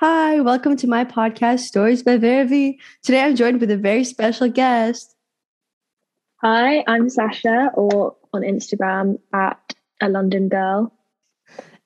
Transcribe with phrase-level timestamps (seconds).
[0.00, 2.78] Hi, welcome to my podcast, Stories by Vera V.
[3.02, 5.16] Today I'm joined with a very special guest.
[6.42, 9.72] Hi, I'm Sasha, or on Instagram at
[10.02, 10.92] a London girl.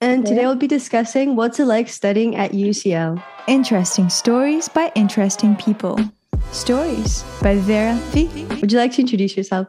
[0.00, 3.22] And today we'll be discussing what's it like studying at UCL.
[3.46, 5.96] Interesting stories by interesting people.
[6.50, 8.26] Stories by Vera V.
[8.60, 9.68] Would you like to introduce yourself?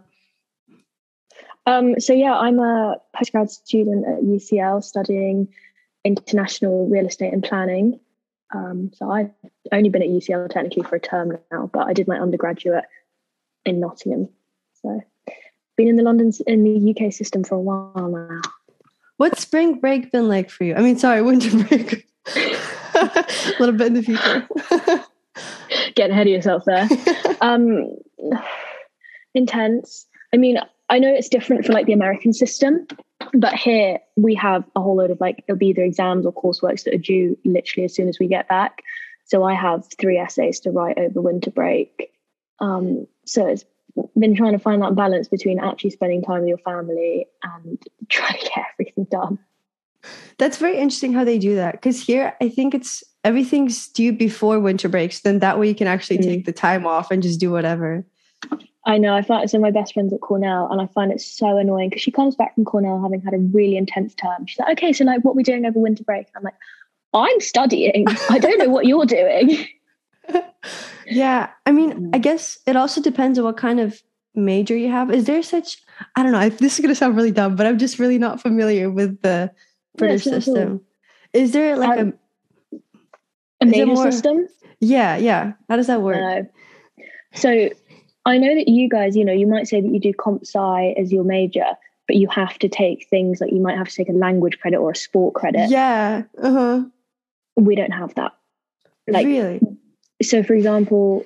[1.68, 5.48] Um, so yeah, I'm a postgrad student at UCL studying
[6.04, 8.00] international real estate and planning.
[8.54, 9.32] Um, so I've
[9.72, 12.86] only been at UCL technically for a term now, but I did my undergraduate
[13.66, 14.30] in Nottingham.
[14.82, 15.02] So
[15.78, 18.42] been in the London in the UK system for a while now.
[19.18, 20.76] What's spring break been like for you?
[20.76, 22.08] I mean, sorry, winter break.
[22.36, 24.48] a little bit in the future.
[25.96, 26.88] Getting ahead of yourself there.
[27.40, 27.96] Um,
[29.34, 30.08] intense.
[30.34, 30.58] I mean,
[30.90, 32.88] I know it's different for like the American system,
[33.34, 36.84] but here we have a whole load of like it'll be either exams or courseworks
[36.84, 38.82] that are due literally as soon as we get back.
[39.26, 42.12] So I have three essays to write over winter break.
[42.60, 43.64] Um, so it's
[44.18, 48.40] been trying to find that balance between actually spending time with your family and trying
[48.40, 49.40] to get everything done.
[50.38, 51.74] That's very interesting how they do that.
[51.74, 55.22] Because here, I think it's everything's due before winter breaks.
[55.22, 56.24] Then that way you can actually mm.
[56.24, 58.06] take the time off and just do whatever.
[58.86, 59.14] I know.
[59.14, 62.02] I find so my best friend's at Cornell, and I find it so annoying because
[62.02, 64.48] she comes back from Cornell having had a really intense term.
[64.48, 66.56] She's like, "Okay, so like, what are we doing over winter break?" I'm like,
[67.14, 68.06] "I'm studying.
[68.30, 69.68] I don't know what you're doing."
[71.06, 72.22] yeah, I mean, I mm.
[72.22, 74.02] guess it also depends on what kind of
[74.34, 75.12] major you have.
[75.12, 75.78] Is there such?
[76.16, 76.50] I don't know.
[76.50, 79.52] This is gonna sound really dumb, but I'm just really not familiar with the
[79.96, 80.80] British yeah, system.
[80.80, 80.82] Cool.
[81.34, 82.14] Is there like um,
[82.74, 82.78] a
[83.62, 84.48] a major more, system?
[84.80, 85.54] Yeah, yeah.
[85.70, 86.18] How does that work?
[86.18, 86.48] Uh,
[87.34, 87.70] so
[88.26, 90.94] I know that you guys, you know, you might say that you do comp sci
[90.98, 91.66] as your major,
[92.08, 94.78] but you have to take things like you might have to take a language credit
[94.78, 95.70] or a sport credit.
[95.70, 96.24] Yeah.
[96.38, 96.84] Uh-huh.
[97.56, 98.34] We don't have that.
[99.08, 99.60] Like really?
[100.22, 101.26] So for example,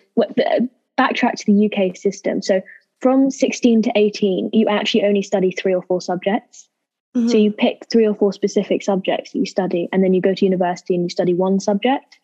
[0.97, 2.41] backtrack to the UK system.
[2.41, 2.61] So
[3.01, 6.69] from 16 to 18, you actually only study three or four subjects.
[7.15, 7.29] Mm-hmm.
[7.29, 10.33] So you pick three or four specific subjects that you study, and then you go
[10.33, 12.19] to university and you study one subject.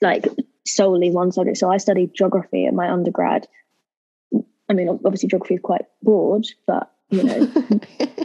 [0.00, 0.26] Like
[0.66, 1.58] solely one subject.
[1.58, 3.46] So I studied geography at my undergrad.
[4.68, 7.52] I mean, obviously geography is quite broad, but you know,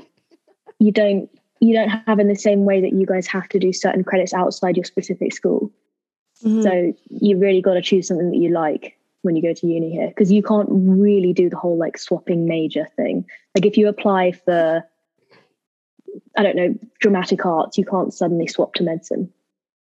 [0.79, 1.29] you don't
[1.59, 4.33] you don't have in the same way that you guys have to do certain credits
[4.33, 5.71] outside your specific school.
[6.43, 6.61] Mm-hmm.
[6.63, 9.91] So you really got to choose something that you like when you go to uni
[9.91, 13.25] here because you can't really do the whole like swapping major thing.
[13.55, 14.83] Like if you apply for
[16.37, 19.31] I don't know, dramatic arts, you can't suddenly swap to medicine.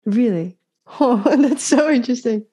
[0.05, 0.57] Really?
[0.99, 2.45] Oh, that's so interesting.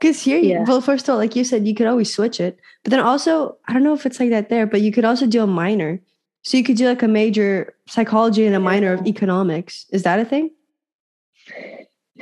[0.00, 0.64] Because here, yeah.
[0.66, 2.58] well, first of all, like you said, you could always switch it.
[2.82, 5.26] But then also, I don't know if it's like that there, but you could also
[5.26, 6.00] do a minor.
[6.42, 9.86] So you could do like a major psychology and a minor of economics.
[9.90, 10.50] Is that a thing?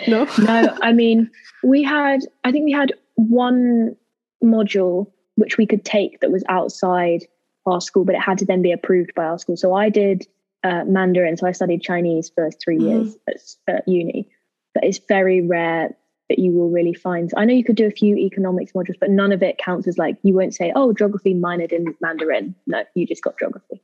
[0.07, 0.27] No.
[0.39, 1.31] no, I mean,
[1.63, 3.97] we had, I think we had one
[4.43, 7.25] module which we could take that was outside
[7.65, 9.57] our school, but it had to then be approved by our school.
[9.57, 10.27] So I did
[10.65, 11.39] uh, Mandarin.
[11.39, 12.91] So I studied Chinese for three mm.
[12.91, 14.29] years at, at uni
[14.75, 15.95] but it's very rare
[16.29, 17.31] that you will really find.
[17.37, 19.99] I know you could do a few economics modules, but none of it counts as
[19.99, 23.83] like you won't say, "Oh, geography minored in Mandarin." No, you just got geography.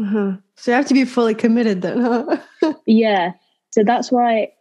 [0.00, 0.32] Uh-huh.
[0.56, 2.38] So you have to be fully committed then, huh?
[2.86, 3.32] yeah.
[3.72, 4.52] So that's why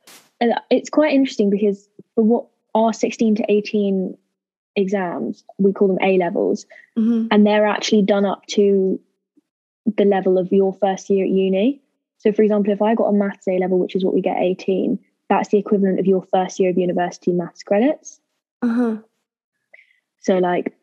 [0.70, 2.46] it's quite interesting because for what
[2.76, 4.18] are 16 to 18
[4.76, 6.66] exams, we call them A levels,
[6.98, 7.28] mm-hmm.
[7.32, 9.00] and they're actually done up to
[9.98, 11.82] the level of your first year at uni.
[12.18, 14.38] So, for example, if I got a maths A level, which is what we get
[14.38, 15.00] 18,
[15.32, 18.20] that's the equivalent of your first year of university maths credits.
[18.62, 18.98] Uh-huh.
[20.20, 20.74] So like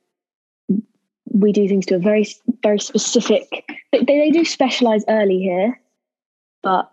[1.31, 2.27] we do things to a very
[2.63, 5.79] very specific they, they do specialize early here
[6.63, 6.91] but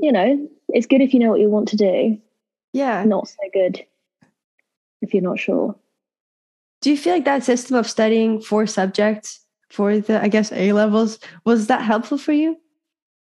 [0.00, 2.18] you know it's good if you know what you want to do.
[2.72, 3.04] Yeah.
[3.04, 3.84] Not so good
[5.02, 5.74] if you're not sure.
[6.80, 9.40] Do you feel like that system of studying four subjects
[9.70, 12.56] for the i guess a levels was that helpful for you?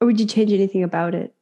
[0.00, 1.33] Or would you change anything about it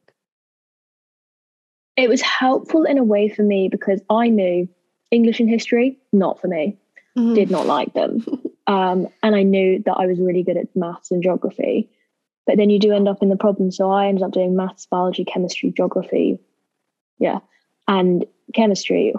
[1.95, 4.67] it was helpful in a way for me because I knew
[5.11, 6.77] English and history, not for me,
[7.17, 7.35] mm-hmm.
[7.35, 8.25] did not like them.
[8.65, 11.89] Um, and I knew that I was really good at maths and geography.
[12.45, 13.71] But then you do end up in the problem.
[13.71, 16.39] So I ended up doing maths, biology, chemistry, geography.
[17.19, 17.39] Yeah.
[17.87, 19.13] And chemistry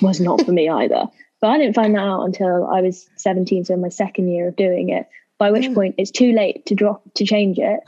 [0.00, 1.06] was not for me either.
[1.40, 4.48] But I didn't find that out until I was 17, so in my second year
[4.48, 5.08] of doing it.
[5.38, 5.74] By which yeah.
[5.74, 7.80] point it's too late to drop to change it.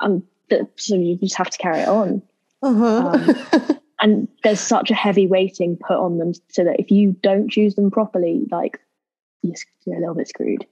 [0.00, 0.22] Um,
[0.76, 2.22] so you just have to carry it on.
[2.66, 3.18] Uh-huh.
[3.52, 7.50] Um, and there's such a heavy weighting put on them so that if you don't
[7.50, 8.80] choose them properly, like
[9.42, 10.66] you're a little bit screwed.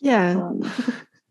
[0.00, 0.32] Yeah.
[0.32, 0.70] Um,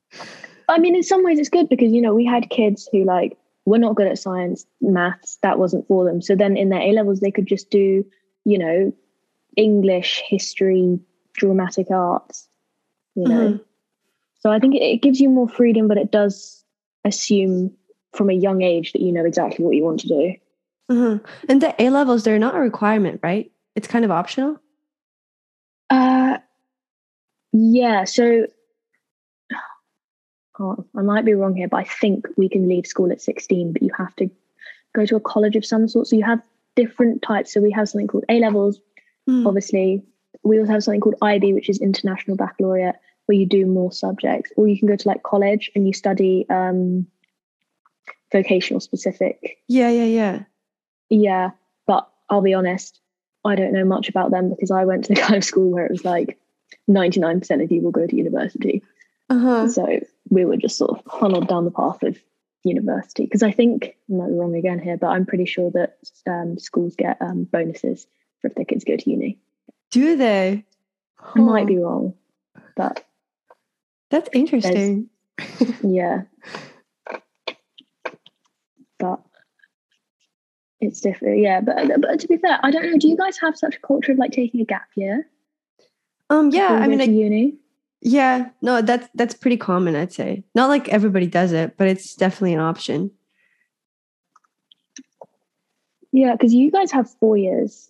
[0.69, 3.37] I mean, in some ways it's good because, you know, we had kids who like
[3.65, 6.21] were not good at science, maths, that wasn't for them.
[6.21, 8.05] So then in their A levels, they could just do,
[8.45, 8.93] you know,
[9.57, 10.99] English, history,
[11.33, 12.47] dramatic arts,
[13.15, 13.47] you know.
[13.49, 13.63] Mm-hmm.
[14.39, 16.63] So I think it, it gives you more freedom, but it does
[17.03, 17.75] assume
[18.13, 20.35] from a young age that you know exactly what you want to do.
[20.91, 21.25] Mm-hmm.
[21.49, 23.51] And the A levels, they're not a requirement, right?
[23.75, 24.59] It's kind of optional.
[25.89, 26.37] Uh,
[27.53, 28.03] yeah.
[28.03, 28.47] So
[30.59, 33.73] oh, I might be wrong here, but I think we can leave school at 16,
[33.73, 34.29] but you have to
[34.93, 36.07] go to a college of some sort.
[36.07, 36.41] So you have
[36.75, 37.53] different types.
[37.53, 38.79] So we have something called A levels,
[39.29, 39.45] mm.
[39.45, 40.03] obviously.
[40.43, 44.51] We also have something called IB, which is International Baccalaureate, where you do more subjects.
[44.55, 47.07] Or you can go to like college and you study um,
[48.31, 49.57] vocational specific.
[49.67, 50.43] Yeah, yeah, yeah.
[51.09, 51.51] Yeah.
[51.87, 52.99] But I'll be honest,
[53.43, 55.85] I don't know much about them because I went to the kind of school where
[55.85, 56.39] it was like
[56.89, 58.83] 99% of you will go to university.
[59.29, 59.67] Uh-huh.
[59.69, 59.99] So
[60.29, 62.17] we were just sort of funneled down the path of
[62.63, 63.23] university.
[63.23, 66.57] Because I think, I might be wrong again here, but I'm pretty sure that um,
[66.59, 68.07] schools get um, bonuses
[68.41, 69.39] for if their kids go to uni.
[69.91, 70.65] Do they?
[71.35, 72.13] I might be wrong,
[72.75, 73.05] but.
[74.09, 75.09] That's interesting.
[75.83, 76.23] yeah.
[79.01, 79.19] But
[80.79, 81.39] it's different.
[81.39, 82.97] Yeah, but but to be fair, I don't know.
[82.97, 85.27] Do you guys have such a culture of like taking a gap year?
[86.29, 86.49] Um.
[86.51, 86.79] Yeah.
[86.81, 87.55] I mean, uni.
[88.01, 88.49] Yeah.
[88.61, 88.81] No.
[88.81, 89.95] That's that's pretty common.
[89.95, 93.11] I'd say not like everybody does it, but it's definitely an option.
[96.11, 97.89] Yeah, because you guys have four years.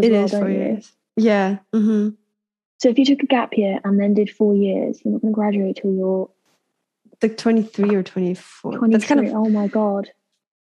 [0.00, 0.58] It well, is four you?
[0.58, 0.92] years.
[1.16, 1.58] Yeah.
[1.74, 2.10] Mm-hmm.
[2.78, 5.32] So if you took a gap year and then did four years, you're not going
[5.32, 6.30] to graduate till you're
[7.20, 8.78] like 23 or 24.
[8.78, 8.92] 23.
[8.92, 10.10] That's kind of oh my god.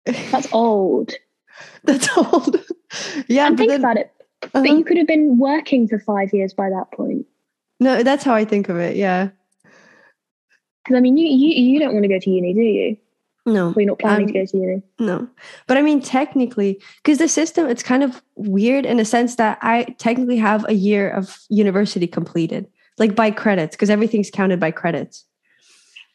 [0.05, 1.13] That's old.
[1.83, 2.57] That's old.
[3.27, 4.11] yeah, and think then, about it.
[4.41, 4.61] Uh-huh.
[4.61, 7.25] But you could have been working for five years by that point.
[7.79, 8.95] No, that's how I think of it.
[8.95, 9.29] Yeah.
[10.83, 12.97] Because I mean, you you you don't want to go to uni, do you?
[13.45, 14.81] No, we're not planning um, to go to uni.
[14.99, 15.27] No,
[15.67, 19.59] but I mean, technically, because the system it's kind of weird in a sense that
[19.61, 22.67] I technically have a year of university completed,
[22.97, 25.25] like by credits, because everything's counted by credits.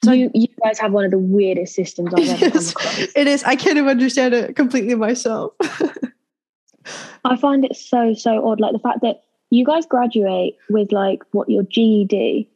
[0.04, 2.98] So you, you guys have one of the weirdest systems I've ever come across.
[3.16, 3.42] It is.
[3.44, 5.54] I can't even understand it completely myself.
[7.24, 8.60] I find it so so odd.
[8.60, 12.48] Like the fact that you guys graduate with like what your GED,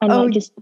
[0.00, 0.52] and oh, like just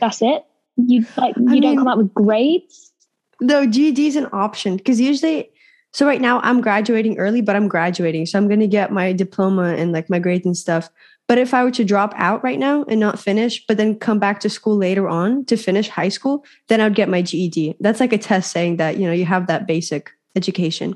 [0.00, 0.44] that's it.
[0.76, 2.92] You like you I don't mean, come out with grades.
[3.40, 5.50] No, GED is an option because usually.
[5.94, 9.74] So right now I'm graduating early, but I'm graduating, so I'm gonna get my diploma
[9.74, 10.88] and like my grades and stuff.
[11.32, 14.18] But if I were to drop out right now and not finish, but then come
[14.18, 17.76] back to school later on to finish high school, then I'd get my GED.
[17.80, 20.94] That's like a test saying that, you know, you have that basic education.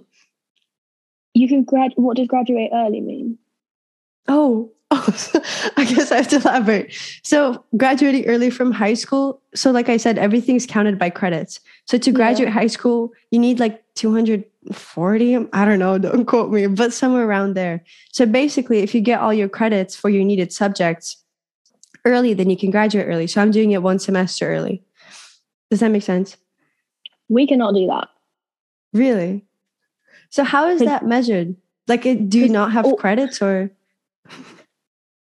[1.32, 3.38] You can grad what does graduate early mean?
[4.28, 6.92] Oh, oh I guess I have to elaborate.
[7.22, 11.60] So graduating early from high school, so like I said, everything's counted by credits.
[11.86, 12.54] So to graduate yeah.
[12.60, 17.26] high school, you need like 200 40 i don't know don't quote me but somewhere
[17.26, 17.84] around there.
[18.12, 21.22] So basically if you get all your credits for your needed subjects
[22.04, 23.26] early then you can graduate early.
[23.26, 24.82] So i'm doing it one semester early.
[25.70, 26.36] Does that make sense?
[27.28, 28.08] We cannot do that.
[28.92, 29.44] Really?
[30.30, 31.56] So how is that measured?
[31.88, 33.70] Like do you not have credits or?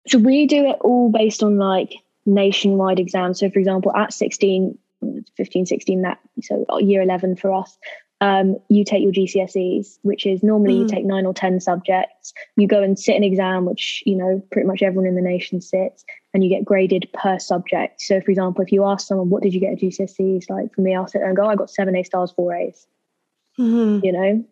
[0.09, 1.95] So we do it all based on like
[2.27, 3.41] nationwide exams.
[3.41, 4.79] So for example at 16
[5.37, 7.77] 15 16 that so uh, year 11 for us
[8.23, 10.79] um, you take your GCSEs, which is normally mm.
[10.79, 12.33] you take nine or 10 subjects.
[12.57, 15.61] You go and sit an exam, which, you know, pretty much everyone in the nation
[15.61, 18.01] sits, and you get graded per subject.
[18.01, 20.49] So, for example, if you ask someone, what did you get at GCSEs?
[20.49, 22.87] Like for me, I'll sit there and go, I got seven A stars, four A's.
[23.59, 24.07] Mm-hmm.
[24.07, 24.45] You know,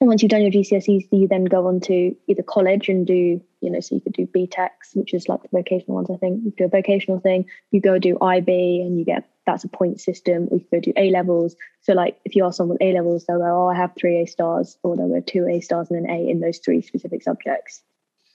[0.00, 3.40] and once you've done your GCSEs, you then go on to either college and do,
[3.60, 6.44] you know, so you could do BTECs, which is like the vocational ones, I think.
[6.44, 10.00] You do a vocational thing, you go do IB and you get that's a point
[10.00, 10.48] system.
[10.50, 11.56] We could go do A levels.
[11.80, 14.26] So, like, if you ask someone A levels, they'll go, "Oh, I have three A
[14.26, 17.82] stars," or there were two A stars and an A in those three specific subjects.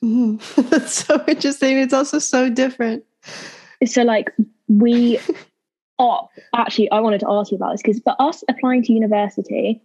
[0.04, 0.62] Mm-hmm.
[0.70, 1.78] That's so interesting.
[1.78, 3.04] It's also so different.
[3.86, 4.34] So, like,
[4.68, 5.20] we
[6.00, 9.82] are actually, I wanted to ask you about this because for us applying to university,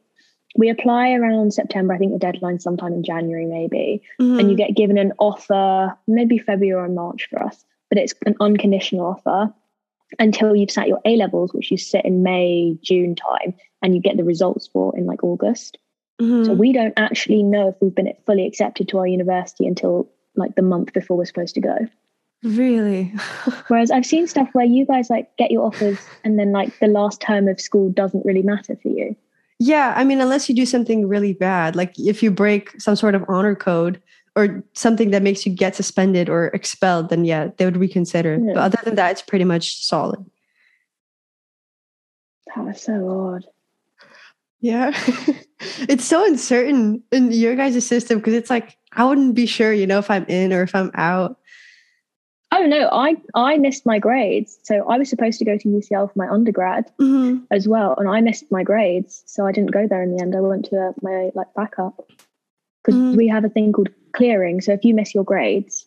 [0.57, 1.95] we apply around September.
[1.95, 4.39] I think the deadline sometime in January, maybe, mm-hmm.
[4.39, 8.37] and you get given an offer, maybe February or March for us, but it's an
[8.41, 9.53] unconditional offer
[10.19, 14.01] until you've sat your A levels, which you sit in May, June time, and you
[14.01, 15.79] get the results for in like August.
[16.21, 16.45] Mm-hmm.
[16.45, 20.55] So we don't actually know if we've been fully accepted to our university until like
[20.55, 21.77] the month before we're supposed to go.
[22.43, 23.05] Really?
[23.69, 26.89] Whereas I've seen stuff where you guys like get your offers and then like the
[26.89, 29.17] last term of school doesn't really matter for you.
[29.65, 33.15] Yeah, I mean, unless you do something really bad, like if you break some sort
[33.15, 34.03] of honor code,
[34.35, 38.39] or something that makes you get suspended or expelled, then yeah, they would reconsider.
[38.41, 38.55] Yeah.
[38.55, 40.25] But other than that, it's pretty much solid.
[42.55, 43.45] That was so odd.
[44.61, 44.93] Yeah.
[45.89, 49.87] it's so uncertain in your guys' system because it's like I wouldn't be sure, you
[49.87, 51.39] know, if I'm in or if I'm out.
[52.55, 54.59] Oh no, I I missed my grades.
[54.63, 57.45] So I was supposed to go to UCL for my undergrad mm-hmm.
[57.51, 60.37] as well, and I missed my grades, so I didn't go there in the end.
[60.37, 61.97] I went to uh, my like backup
[62.85, 63.17] because mm-hmm.
[63.17, 64.61] we have a thing called clearing.
[64.61, 65.87] So if you miss your grades,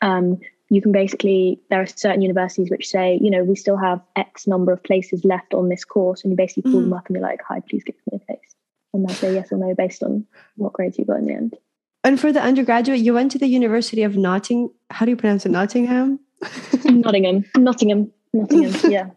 [0.00, 4.00] um, you can basically there are certain universities which say, you know, we still have
[4.14, 6.90] X number of places left on this course, and you basically call mm-hmm.
[6.90, 8.54] them up and you're like, "Hi, please give me a place,"
[8.94, 11.56] and they'll say yes or no based on what grades you got in the end.
[12.02, 14.70] And for the undergraduate, you went to the University of Notting.
[14.90, 15.50] How do you pronounce it?
[15.50, 16.18] Nottingham.
[16.84, 17.44] Nottingham.
[17.56, 18.10] Nottingham.
[18.32, 18.90] Nottingham.
[18.90, 19.10] Yeah.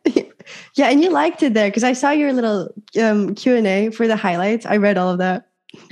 [0.75, 3.89] yeah, and you liked it there because I saw your little um, Q and A
[3.91, 4.65] for the highlights.
[4.65, 5.47] I read all of that.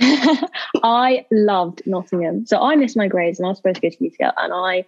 [0.82, 2.46] I loved Nottingham.
[2.46, 4.84] So I missed my grades and I was supposed to go to UCL and I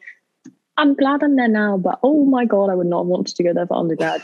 [0.77, 3.53] I'm glad I'm there now, but oh my god, I would not want to go
[3.53, 4.23] there for undergrad.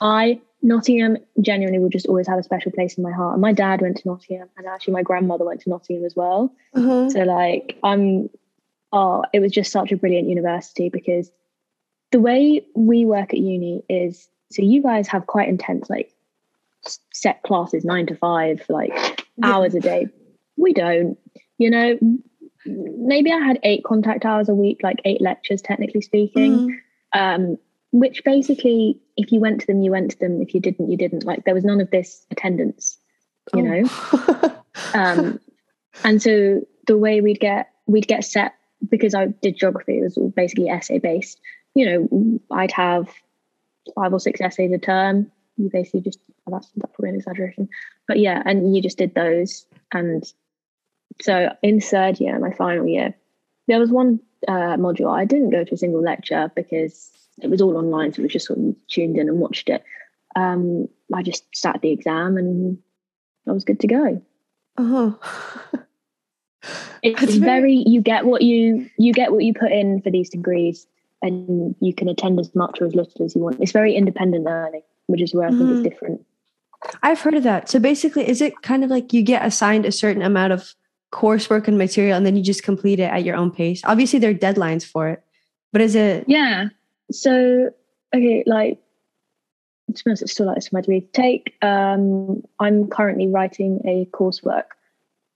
[0.00, 3.34] I Nottingham genuinely will just always have a special place in my heart.
[3.34, 6.52] And my dad went to Nottingham, and actually my grandmother went to Nottingham as well.
[6.74, 7.10] Uh-huh.
[7.10, 8.28] So like I'm,
[8.92, 11.30] oh, it was just such a brilliant university because
[12.10, 16.12] the way we work at uni is so you guys have quite intense like
[17.12, 18.92] set classes nine to five like
[19.36, 19.54] yeah.
[19.54, 20.08] hours a day.
[20.56, 21.16] We don't,
[21.58, 21.98] you know.
[22.66, 26.80] Maybe I had eight contact hours a week, like eight lectures, technically speaking.
[27.14, 27.34] Mm.
[27.34, 27.58] Um,
[27.92, 30.40] which basically if you went to them you went to them.
[30.40, 31.24] If you didn't you didn't.
[31.24, 32.98] Like there was none of this attendance
[33.54, 33.80] you oh.
[33.80, 34.62] know
[34.94, 35.40] um
[36.04, 38.54] and so the way we'd get we'd get set
[38.90, 41.40] because i did geography it was all basically essay based
[41.74, 43.08] you know i'd have
[43.94, 45.30] five or six essays a term.
[45.56, 47.68] You basically just oh, that's, that's probably an exaggeration.
[48.06, 49.66] But yeah and you just did those.
[49.92, 50.30] And
[51.20, 53.14] so in third year my final year
[53.66, 55.12] there was one uh, module.
[55.12, 57.10] I didn't go to a single lecture because
[57.42, 59.84] it was all online, so it was just sort of tuned in and watched it.
[60.36, 62.78] Um, I just sat the exam and
[63.48, 64.22] I was good to go.
[64.76, 65.18] Oh.
[67.02, 70.28] it's very, very you get what you you get what you put in for these
[70.28, 70.86] degrees
[71.22, 73.60] and you can attend as much or as little as you want.
[73.60, 75.84] It's very independent learning, which is where I think mm.
[75.84, 76.24] it's different.
[77.02, 77.68] I've heard of that.
[77.68, 80.74] So basically, is it kind of like you get assigned a certain amount of
[81.12, 83.82] coursework and material and then you just complete it at your own pace?
[83.84, 85.24] Obviously, there are deadlines for it,
[85.72, 86.24] but is it?
[86.28, 86.68] Yeah.
[87.10, 87.70] So,
[88.14, 88.78] okay, like,
[89.94, 91.54] to be honest, it's still like this for my degree to take.
[91.62, 94.64] Um, I'm currently writing a coursework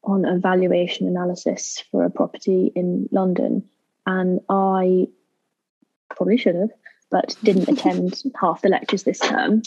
[0.05, 3.69] on evaluation analysis for a property in London,
[4.07, 5.09] and I
[6.15, 6.71] probably should have,
[7.11, 9.63] but didn't attend half the lectures this term.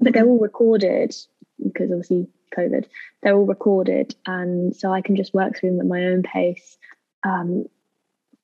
[0.00, 1.14] But they're all recorded
[1.62, 2.86] because obviously COVID.
[3.22, 6.78] They're all recorded, and so I can just work through them at my own pace.
[7.24, 7.66] Um,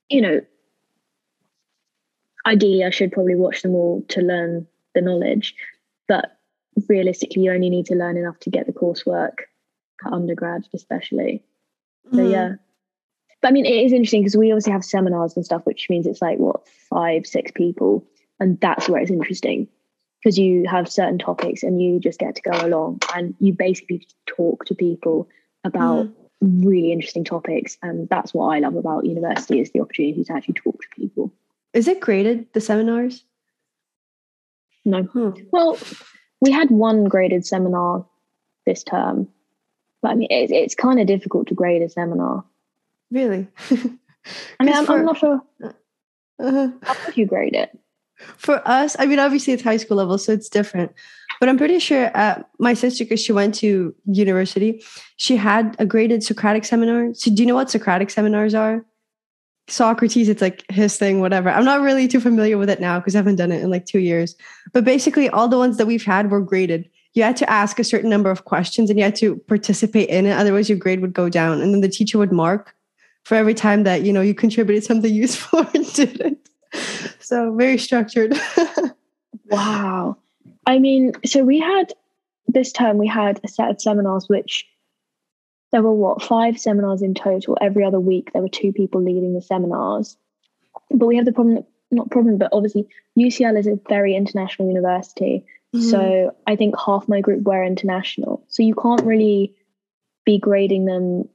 [0.09, 0.41] you know,
[2.47, 5.55] ideally I should probably watch them all to learn the knowledge,
[6.09, 6.39] but
[6.89, 9.41] realistically you only need to learn enough to get the coursework
[10.05, 11.43] at undergrad especially.
[12.13, 12.31] So mm.
[12.31, 12.55] yeah.
[13.43, 16.07] But I mean it is interesting because we obviously have seminars and stuff, which means
[16.07, 18.07] it's like what, five, six people.
[18.39, 19.69] And that's where it's interesting.
[20.23, 24.07] Because you have certain topics and you just get to go along and you basically
[24.27, 25.29] talk to people
[25.63, 26.67] about mm.
[26.67, 27.79] really interesting topics.
[27.83, 31.33] And that's what I love about university is the opportunity to actually talk to people.
[31.77, 33.23] Is it graded, the seminars?
[34.87, 35.03] No.
[35.03, 35.31] Hmm.
[35.53, 35.79] Well,
[36.41, 38.07] we had one graded seminar
[38.65, 39.29] this term,
[40.01, 42.45] but I mean, it, it's kind of difficult to grade a seminar.
[43.11, 43.47] Really?
[43.71, 43.99] I mean,
[44.75, 45.43] I'm, for, I'm, not sure.
[46.39, 47.79] Uh, how would you grade it?
[48.39, 50.95] For us, I mean, obviously it's high school level, so it's different.
[51.41, 54.83] But I'm pretty sure uh, my sister, because she went to university,
[55.19, 57.13] she had a graded Socratic seminar.
[57.13, 58.83] So, do you know what Socratic seminars are?
[59.69, 61.51] Socrates, it's like his thing, whatever.
[61.51, 63.87] I'm not really too familiar with it now because I haven't done it in like
[63.87, 64.37] two years.
[64.73, 66.89] But basically, all the ones that we've had were graded.
[67.15, 70.27] You had to ask a certain number of questions and you had to participate in
[70.27, 70.33] it.
[70.33, 71.61] Otherwise, your grade would go down.
[71.61, 72.75] And then the teacher would mark
[73.25, 76.39] for every time that, you know, you contributed something useful or didn't.
[77.19, 78.39] So very structured.
[79.47, 80.17] wow.
[80.67, 81.93] I mean, so we had
[82.47, 84.67] this term, we had a set of seminars which
[85.73, 87.57] there were what five seminars in total.
[87.61, 90.17] Every other week there were two people leading the seminars.
[90.91, 95.45] But we have the problem not problem but obviously ucl is a very international university.
[95.75, 95.89] Mm-hmm.
[95.89, 98.45] so i think half my group were international.
[98.49, 99.55] So you can't really
[100.25, 101.29] be grading them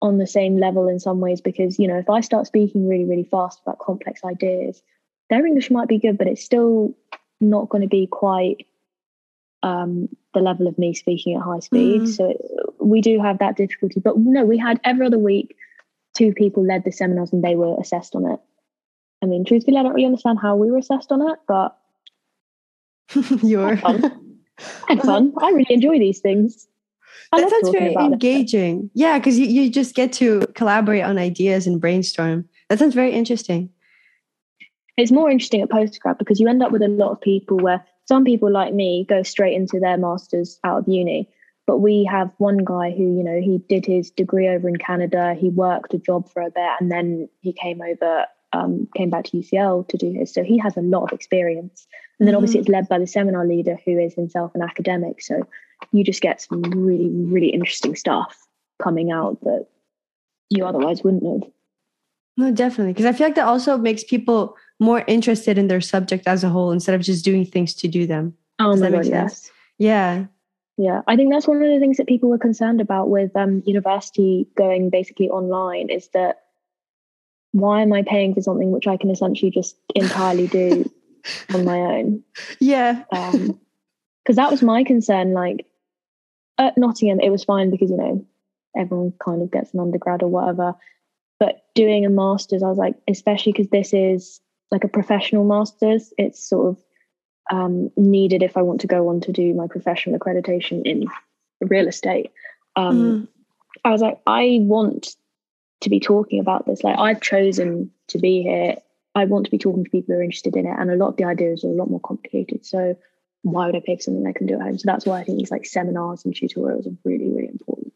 [0.00, 3.04] on the same level in some ways because you know if i start speaking really
[3.04, 4.80] really fast about complex ideas
[5.28, 6.94] their english might be good but it's still
[7.40, 8.66] not going to be quite
[9.62, 12.02] um, the level of me speaking at high speed.
[12.02, 12.08] Mm.
[12.08, 12.34] So
[12.80, 14.00] we do have that difficulty.
[14.00, 15.56] But no, we had every other week,
[16.16, 18.40] two people led the seminars and they were assessed on it.
[19.22, 21.76] I mean, truthfully, I don't really understand how we were assessed on it, but
[23.42, 24.38] you were had fun.
[24.86, 25.32] had fun.
[25.42, 26.68] I really enjoy these things.
[27.32, 28.90] I that sounds very engaging.
[28.94, 32.48] Yeah, because you, you just get to collaborate on ideas and brainstorm.
[32.68, 33.70] That sounds very interesting.
[34.96, 37.84] It's more interesting at postgrad because you end up with a lot of people where
[38.08, 41.28] some people like me go straight into their masters out of uni.
[41.66, 45.34] But we have one guy who, you know, he did his degree over in Canada.
[45.38, 48.24] He worked a job for a bit and then he came over,
[48.54, 50.32] um, came back to UCL to do his.
[50.32, 51.86] So he has a lot of experience.
[52.18, 52.38] And then mm-hmm.
[52.38, 55.20] obviously it's led by the seminar leader who is himself an academic.
[55.20, 55.46] So
[55.92, 58.34] you just get some really, really interesting stuff
[58.82, 59.66] coming out that
[60.48, 61.52] you otherwise wouldn't have.
[62.38, 62.94] No, definitely.
[62.94, 66.48] Because I feel like that also makes people more interested in their subject as a
[66.48, 68.34] whole instead of just doing things to do them.
[68.58, 69.50] Oh Does my God, yes.
[69.78, 70.26] Yeah.
[70.76, 73.62] Yeah, I think that's one of the things that people were concerned about with um,
[73.66, 76.42] university going basically online is that
[77.50, 80.88] why am I paying for something which I can essentially just entirely do
[81.54, 82.22] on my own?
[82.60, 83.02] Yeah.
[83.10, 83.60] Because um,
[84.34, 85.32] that was my concern.
[85.32, 85.66] Like
[86.58, 88.24] at Nottingham, it was fine because, you know,
[88.76, 90.74] everyone kind of gets an undergrad or whatever.
[91.40, 96.12] But doing a master's, I was like, especially because this is like a professional master's,
[96.18, 96.84] it's sort of
[97.50, 101.06] um, needed if I want to go on to do my professional accreditation in
[101.60, 102.30] real estate.
[102.76, 103.28] Um, mm.
[103.84, 105.16] I was like, I want
[105.80, 106.82] to be talking about this.
[106.82, 108.76] Like, I've chosen to be here.
[109.14, 110.76] I want to be talking to people who are interested in it.
[110.78, 112.66] And a lot of the ideas are a lot more complicated.
[112.66, 112.96] So,
[113.42, 114.78] why would I for something I can do at home?
[114.78, 117.92] So, that's why I think these like seminars and tutorials are really, really important.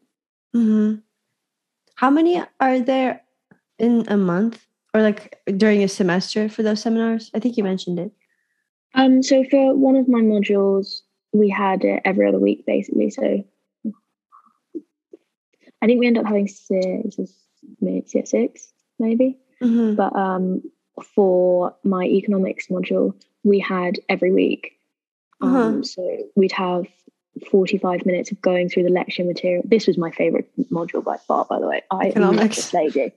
[0.55, 0.95] Mm-hmm.
[1.95, 3.21] How many are there
[3.77, 7.31] in a month or like during a semester for those seminars?
[7.33, 8.11] I think you mentioned it.
[8.95, 13.09] Um, so for one of my modules, we had it every other week basically.
[13.09, 13.43] So
[15.81, 17.17] I think we end up having six,
[17.81, 19.37] maybe six, maybe.
[19.61, 19.95] Mm-hmm.
[19.95, 20.61] But um,
[21.15, 24.79] for my economics module, we had every week.
[25.41, 25.57] Uh-huh.
[25.57, 26.85] Um, so we'd have
[27.49, 29.63] 45 minutes of going through the lecture material.
[29.65, 31.81] This was my favorite module by far, by the way.
[31.91, 33.11] I economics lady.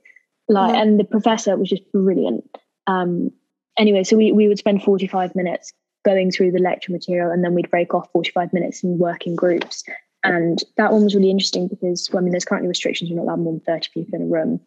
[0.49, 0.83] Like, uh-huh.
[0.83, 2.45] and the professor was just brilliant.
[2.87, 3.32] Um,
[3.78, 5.73] anyway, so we, we would spend 45 minutes
[6.04, 9.35] going through the lecture material and then we'd break off 45 minutes and work in
[9.35, 9.82] groups.
[10.23, 13.25] And that one was really interesting because, well, I mean, there's currently restrictions, you're not
[13.25, 14.61] allowed more than 30 people in a room,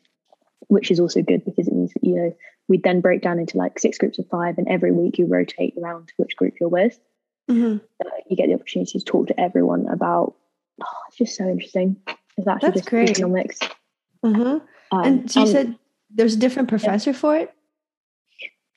[0.68, 2.36] which is also good because it means that, you know,
[2.68, 5.74] we'd then break down into like six groups of five and every week you rotate
[5.82, 7.00] around which group you're with.
[7.50, 7.78] Mm-hmm.
[7.78, 10.36] So you get the opportunity to talk to everyone about,
[10.82, 11.98] oh, it's just so interesting.
[12.38, 13.10] It's actually That's just great.
[13.10, 13.60] economics.
[14.24, 14.66] Mm-hmm.
[14.92, 15.76] Um, and so you said
[16.10, 17.18] there's a different professor yeah.
[17.18, 17.54] for it?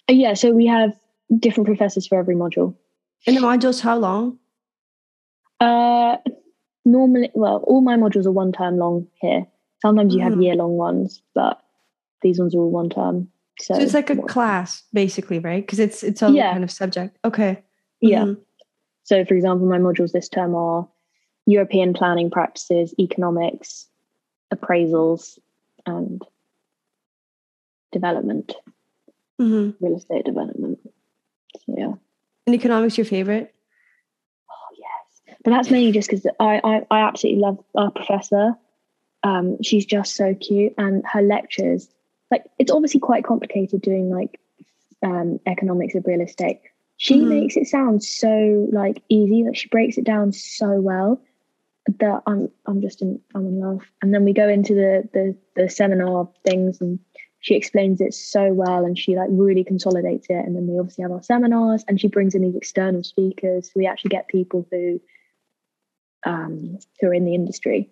[0.09, 0.93] Uh, yeah, so we have
[1.39, 2.75] different professors for every module.
[3.27, 4.39] And the modules, how long?
[5.61, 6.17] Uh,
[6.85, 9.47] normally, well, all my modules are one term long here.
[9.81, 10.25] Sometimes you mm.
[10.25, 11.63] have year long ones, but
[12.23, 13.29] these ones are all one term.
[13.61, 15.65] So, so it's like a class, basically, right?
[15.65, 16.53] Because it's it's all yeah.
[16.53, 17.19] kind of subject.
[17.25, 17.63] Okay.
[18.05, 18.09] Mm-hmm.
[18.09, 18.35] Yeah.
[19.05, 20.89] So, for example, my modules this term are
[21.47, 23.87] European planning practices, economics,
[24.55, 25.39] appraisals,
[25.87, 26.23] and
[27.91, 28.53] development
[29.41, 29.85] mm-hmm.
[29.85, 30.79] real estate development.
[31.67, 31.93] So, yeah.
[32.47, 33.55] And economics your favorite?
[34.51, 38.55] Oh yes, but that's mainly just because I, I I absolutely love our professor.
[39.23, 41.89] Um, she's just so cute, and her lectures
[42.31, 44.41] like it's obviously quite complicated doing like
[45.05, 46.61] um, economics of real estate.
[46.97, 47.29] She mm-hmm.
[47.29, 49.45] makes it sound so like easy.
[49.45, 51.21] Like she breaks it down so well
[51.87, 53.83] that I'm I'm just in I'm in love.
[54.01, 56.99] And then we go into the the the seminar things and
[57.43, 61.03] she explains it so well and she like really consolidates it and then we obviously
[61.03, 65.01] have our seminars and she brings in these external speakers we actually get people who
[66.25, 67.91] um who are in the industry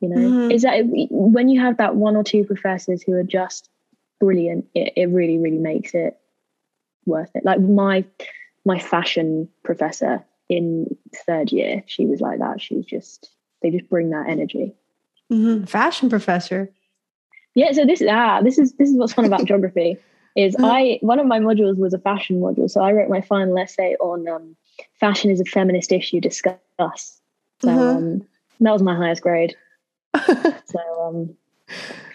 [0.00, 0.50] you know mm-hmm.
[0.52, 3.68] is that when you have that one or two professors who are just
[4.20, 6.16] brilliant it, it really really makes it
[7.04, 8.04] worth it like my
[8.64, 10.86] my fashion professor in
[11.26, 13.30] third year she was like that she was just
[13.62, 14.74] they just bring that energy
[15.30, 15.64] mm-hmm.
[15.64, 16.72] fashion professor
[17.54, 19.96] yeah, so this ah this is this is what's fun about geography
[20.36, 20.66] is uh-huh.
[20.66, 23.96] I one of my modules was a fashion module, so I wrote my final essay
[24.00, 24.56] on um,
[24.98, 26.20] fashion is a feminist issue.
[26.20, 26.58] Discuss.
[27.60, 27.80] So uh-huh.
[27.80, 28.26] um,
[28.60, 29.54] that was my highest grade.
[30.26, 31.36] so um,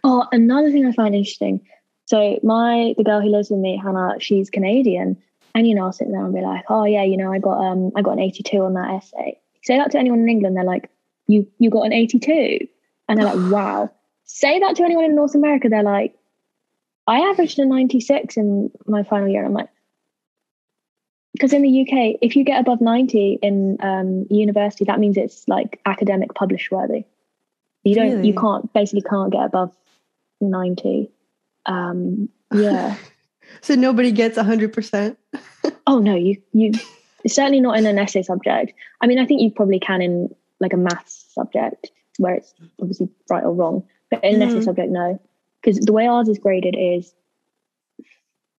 [0.03, 1.61] oh, another thing I find interesting.
[2.05, 5.21] So my the girl who lives with me, Hannah, she's Canadian,
[5.55, 7.59] and you know I'll sit there and be like, oh yeah, you know I got
[7.63, 9.39] um I got an eighty two on that essay.
[9.63, 10.89] Say that to anyone in England, they're like,
[11.27, 12.67] you you got an eighty two,
[13.07, 13.91] and they're like, wow
[14.27, 16.13] say that to anyone in North America, they're like,
[17.07, 19.43] I averaged a 96 in my final year.
[19.43, 19.69] I'm like,
[21.33, 25.47] because in the UK, if you get above 90 in um, university, that means it's
[25.47, 27.05] like academic publish worthy.
[27.83, 28.27] You don't, really?
[28.27, 29.73] you can't, basically can't get above
[30.41, 31.09] 90.
[31.65, 32.95] Um, yeah.
[33.61, 35.15] so nobody gets 100%?
[35.87, 36.71] oh, no, you, you,
[37.27, 38.73] certainly not in an essay subject.
[39.01, 43.09] I mean, I think you probably can in like a maths subject where it's obviously
[43.29, 43.83] right or wrong.
[44.09, 44.61] But in mm-hmm.
[44.61, 45.21] subject, no.
[45.61, 47.13] Because the way ours is graded is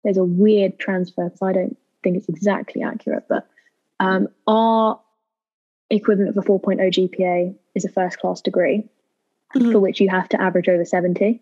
[0.04, 3.47] there's a weird transfer because I don't think it's exactly accurate, but
[4.00, 5.00] um, our
[5.89, 8.88] equivalent of a 4.0 GPA is a first class degree
[9.56, 9.71] mm-hmm.
[9.71, 11.41] for which you have to average over 70.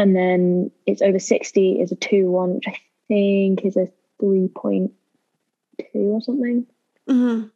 [0.00, 3.86] And then it's over 60 is a 2 1, which I think is a
[4.22, 4.90] 3.2
[5.94, 6.66] or something.
[7.06, 7.48] Mm-hmm.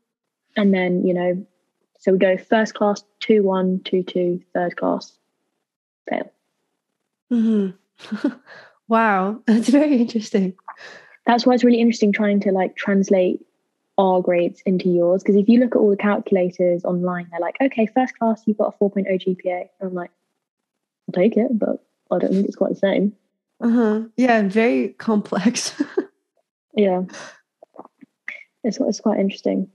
[0.55, 1.47] And then, you know,
[2.01, 5.17] so we go first class, 2 1, 2 2, third class,
[6.07, 6.31] fail.
[7.33, 8.29] Mm-hmm.
[8.89, 10.55] wow, that's very interesting.
[11.25, 13.41] That's why it's really interesting trying to like translate
[13.97, 15.23] our grades into yours.
[15.23, 18.59] Because if you look at all the calculators online, they're like, okay, first class, you've
[18.59, 19.61] got a 4.0 GPA.
[19.81, 20.11] And I'm like,
[21.09, 21.83] I'll take it, but
[22.15, 23.13] I don't think it's quite the same.
[23.61, 24.03] Uh huh.
[24.17, 25.81] Yeah, very complex.
[26.77, 27.03] yeah.
[28.63, 29.69] It's, it's quite interesting.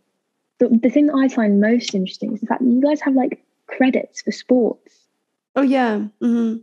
[0.60, 3.14] The, the thing that I find most interesting is the fact that you guys have
[3.14, 5.08] like credits for sports.
[5.56, 6.00] Oh, yeah.
[6.22, 6.58] Mm-hmm.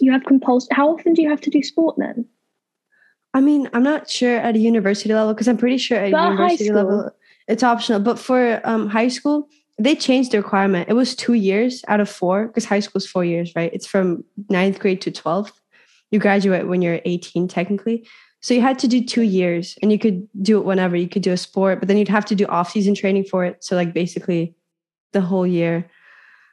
[0.00, 0.68] You have compulsory.
[0.72, 2.26] How often do you have to do sport then?
[3.32, 6.30] I mean, I'm not sure at a university level because I'm pretty sure at but
[6.30, 7.10] university level
[7.48, 8.00] it's optional.
[8.00, 10.88] But for um, high school, they changed the requirement.
[10.88, 13.72] It was two years out of four because high school is four years, right?
[13.72, 15.52] It's from ninth grade to 12th.
[16.10, 18.06] You graduate when you're 18, technically.
[18.40, 20.96] So you had to do two years and you could do it whenever.
[20.96, 23.44] You could do a sport, but then you'd have to do off season training for
[23.44, 23.64] it.
[23.64, 24.54] So, like, basically
[25.12, 25.90] the whole year.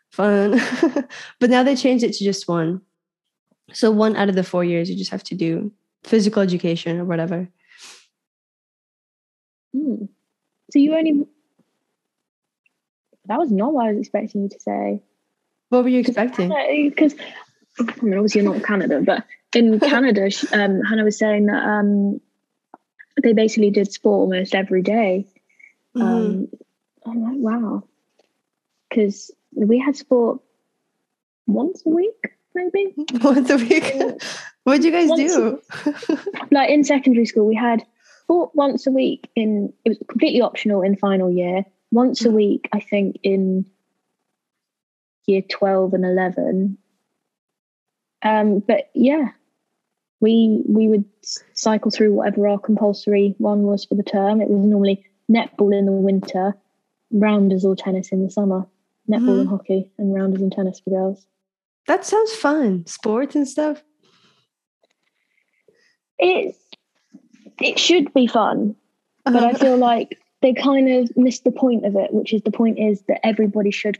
[0.09, 0.59] Fun.
[1.39, 2.81] but now they changed it to just one.
[3.73, 5.71] So, one out of the four years, you just have to do
[6.03, 7.47] physical education or whatever.
[9.73, 10.05] Hmm.
[10.71, 11.25] So you only
[13.25, 15.01] that was not what I was expecting you to say.
[15.69, 16.49] What were you expecting?
[16.89, 17.15] Because
[17.79, 22.19] I mean, obviously you're not Canada, but in Canada, um, Hannah was saying that um,
[23.23, 25.27] they basically did sport almost every day.
[25.95, 26.07] Mm-hmm.
[26.07, 26.47] Um,
[27.05, 27.83] I'm like, wow,
[28.89, 30.41] because we had sport
[31.47, 33.93] once a week, maybe once a week.
[34.63, 35.59] What did you guys once do?
[36.51, 37.83] like in secondary school, we had
[38.21, 39.27] sport once a week.
[39.35, 41.65] In it was completely optional in final year.
[41.91, 42.33] Once a mm.
[42.33, 43.65] week, I think in
[45.27, 46.77] year twelve and eleven.
[48.23, 49.29] Um, but yeah,
[50.19, 51.05] we we would
[51.53, 54.41] cycle through whatever our compulsory one was for the term.
[54.41, 56.55] It was normally netball in the winter,
[57.11, 58.65] rounders or tennis in the summer.
[59.09, 59.39] Netball mm-hmm.
[59.39, 61.25] and hockey, and rounders and tennis for girls.
[61.87, 62.85] That sounds fun.
[62.85, 63.83] Sports and stuff
[66.21, 66.55] it
[67.59, 68.75] it should be fun,
[69.25, 69.37] uh-huh.
[69.37, 72.51] but I feel like they kind of missed the point of it, which is the
[72.51, 73.99] point is that everybody should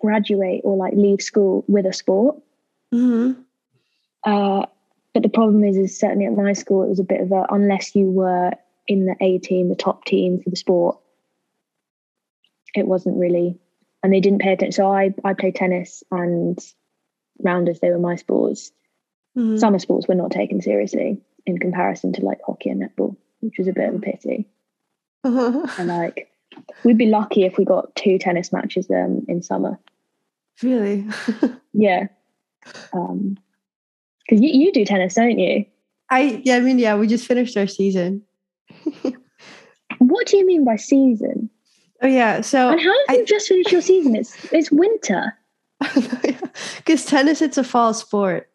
[0.00, 2.36] graduate or like leave school with a sport.
[2.94, 3.40] Mm-hmm.
[4.24, 4.66] Uh,
[5.12, 7.46] but the problem is, is certainly at my school, it was a bit of a
[7.50, 8.52] unless you were
[8.86, 10.98] in the A team, the top team for the sport,
[12.74, 13.58] it wasn't really,
[14.02, 14.72] and they didn't pay attention.
[14.72, 16.58] So I I played tennis and
[17.42, 18.72] rounders; they were my sports.
[19.36, 19.56] Mm-hmm.
[19.56, 23.68] Summer sports were not taken seriously in comparison to like hockey and netball, which was
[23.68, 24.48] a bit of a pity.
[25.78, 26.30] and like,
[26.84, 29.78] we'd be lucky if we got two tennis matches um, in summer.
[30.62, 31.06] Really?
[31.72, 32.06] yeah.
[32.92, 33.36] Um,
[34.26, 35.64] because you, you do tennis, don't you?
[36.10, 38.22] I yeah, I mean, yeah, we just finished our season.
[39.98, 41.50] what do you mean by season?
[42.02, 44.16] Oh yeah, so and how have I, you just finished your season?
[44.16, 45.36] It's it's winter.
[46.78, 48.48] Because tennis, it's a fall sport.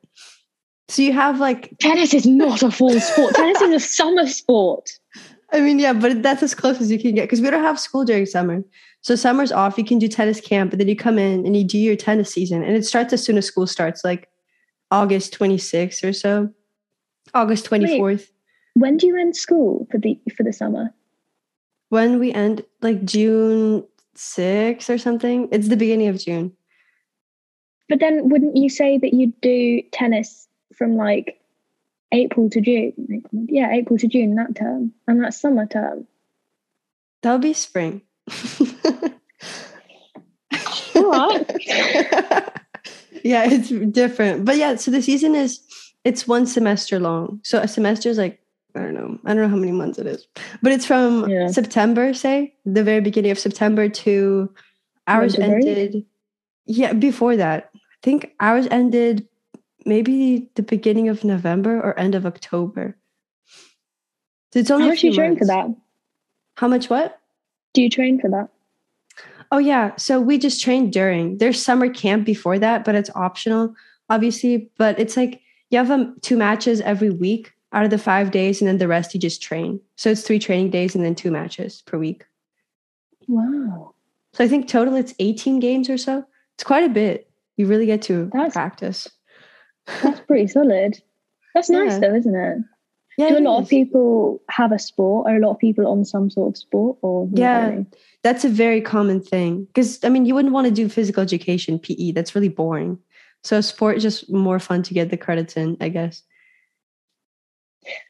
[0.87, 3.35] So you have like tennis is not a fall sport.
[3.35, 4.89] tennis is a summer sport.
[5.53, 7.79] I mean, yeah, but that's as close as you can get because we don't have
[7.79, 8.63] school during summer.
[9.01, 9.77] So summer's off.
[9.77, 12.31] You can do tennis camp, but then you come in and you do your tennis
[12.31, 14.29] season, and it starts as soon as school starts, like
[14.91, 16.49] August 26th or so,
[17.33, 17.99] August 24th.
[18.01, 18.29] Wait,
[18.75, 20.93] when do you end school for the for the summer?
[21.89, 23.83] When we end, like June
[24.15, 25.47] 6th or something.
[25.51, 26.51] It's the beginning of June.
[27.89, 31.40] But then, wouldn't you say that you'd do tennis from like
[32.11, 33.23] April to June.
[33.31, 36.07] Yeah, April to June that term, and that's summer term.
[37.21, 38.01] That'll be spring.
[43.23, 44.75] Yeah, it's different, but yeah.
[44.75, 45.61] So the season is
[46.03, 47.39] it's one semester long.
[47.43, 48.39] So a semester is like
[48.75, 49.19] I don't know.
[49.25, 50.27] I don't know how many months it is,
[50.61, 51.47] but it's from yeah.
[51.47, 54.53] September, say the very beginning of September to
[55.07, 56.05] ours ended.
[56.65, 59.27] Yeah, before that, I think ours ended
[59.85, 62.95] maybe the beginning of November or end of October.
[64.53, 65.67] So it's only How much do you train for that?
[66.57, 67.19] How much what?
[67.73, 68.49] Do you train for that?
[69.51, 69.95] Oh yeah.
[69.97, 71.37] So we just train during.
[71.37, 73.73] There's summer camp before that, but it's optional,
[74.09, 74.69] obviously.
[74.77, 78.61] But it's like you have um, two matches every week out of the five days,
[78.61, 79.79] and then the rest you just train.
[79.95, 82.25] So it's three training days and then two matches per week.
[83.27, 83.93] Wow.
[84.33, 86.25] So I think total it's 18 games or so.
[86.55, 87.29] It's quite a bit.
[87.57, 89.07] You really get to That's- practice.
[89.87, 91.01] That's pretty solid.
[91.53, 92.57] That's nice though, isn't it?
[93.17, 93.65] Yeah, Do a lot is.
[93.65, 95.27] of people have a sport?
[95.27, 97.69] Are a lot of people on some sort of sport or Yeah.
[97.69, 97.85] really?
[98.23, 99.65] That's a very common thing.
[99.65, 102.11] Because I mean, you wouldn't want to do physical education, PE.
[102.13, 102.97] That's really boring.
[103.43, 106.23] So sport is just more fun to get the credits in, I guess.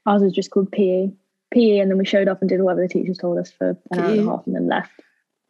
[0.05, 1.09] Ours was just called PE.
[1.53, 3.99] PE and then we showed up and did whatever the teachers told us for an
[3.99, 4.91] hour and a half and then left.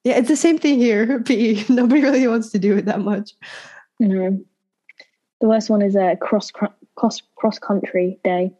[0.03, 1.19] Yeah, it's the same thing here.
[1.25, 1.65] PE.
[1.69, 3.33] Nobody really wants to do it that much.
[3.99, 4.39] Know.
[5.41, 6.51] The worst one is a cross
[6.95, 8.51] cross cross country day.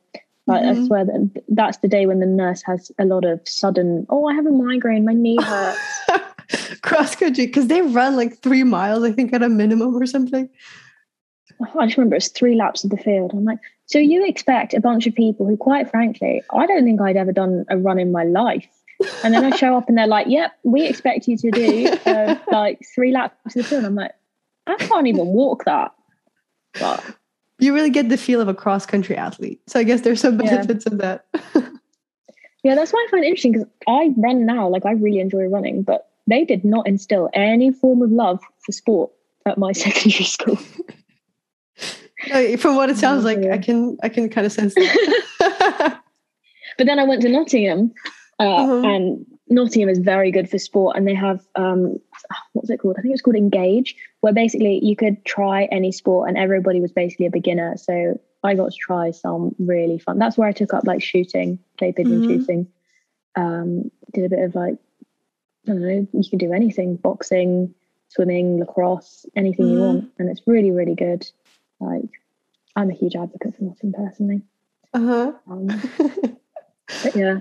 [0.48, 0.88] Like I Mhm.
[0.88, 4.06] swear that that's the day when the nurse has a lot of sudden.
[4.10, 5.06] Oh, I have a migraine.
[5.06, 5.80] My knee hurts.
[6.82, 10.50] Cross country, because they run like three miles, I think, at a minimum or something.
[11.78, 13.32] I just remember it's three laps of the field.
[13.34, 17.00] I'm like, so you expect a bunch of people who, quite frankly, I don't think
[17.00, 18.68] I'd ever done a run in my life.
[19.24, 22.36] And then I show up and they're like, yep, we expect you to do uh,
[22.52, 23.86] like three laps of the field.
[23.86, 24.12] I'm like,
[24.68, 25.92] I can't even walk that.
[26.80, 27.04] But
[27.60, 29.62] You really get the feel of a cross country athlete.
[29.68, 30.52] So I guess there's some Yeah.
[30.52, 31.26] benefits of that.
[32.64, 34.68] yeah, that's why I find it interesting because I run now.
[34.68, 38.72] Like, I really enjoy running, but they did not instill any form of love for
[38.72, 39.12] sport
[39.46, 40.58] at my secondary school.
[42.32, 46.00] Uh, From what it sounds like, I can I can kind of sense that.
[46.78, 47.92] But then I went to Nottingham,
[48.40, 48.88] uh, Uh-huh.
[48.88, 52.00] and Nottingham is very good for sport, and they have um,
[52.54, 52.96] what's it called?
[52.98, 56.92] I think it's called Engage, where basically you could try any sport, and everybody was
[56.92, 57.76] basically a beginner.
[57.78, 60.18] So I got to try some really fun.
[60.20, 62.26] That's where I took up like shooting, clay pigeon Mhm.
[62.26, 62.68] shooting.
[63.36, 64.76] Um, did a bit of like
[65.68, 67.74] I don't know, you can do anything: boxing,
[68.08, 69.82] swimming, lacrosse, anything you Mhm.
[69.86, 71.30] want, and it's really really good.
[71.82, 72.10] Like
[72.76, 74.42] I'm a huge advocate for Nottingham personally.
[74.94, 75.34] uh-huh.
[75.48, 75.68] Um,
[77.04, 77.40] but yeah.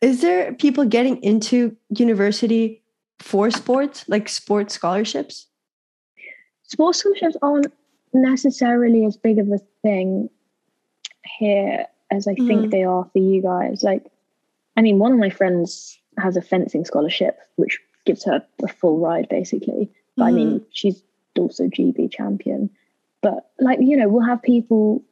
[0.00, 2.82] Is there people getting into university
[3.18, 5.46] for sports, like sports scholarships?
[6.62, 7.66] sports scholarships aren't
[8.14, 10.30] necessarily as big of a thing
[11.38, 12.46] here as I Mhm.
[12.46, 13.82] think they are for you guys.
[13.82, 14.06] Like,
[14.76, 18.98] I mean, one of my friends has a fencing scholarship, which gives her a full
[18.98, 19.90] ride basically.
[20.16, 21.02] But I mean, she's
[21.36, 22.70] also GB champion.
[23.20, 25.02] But like, you know, we'll have people.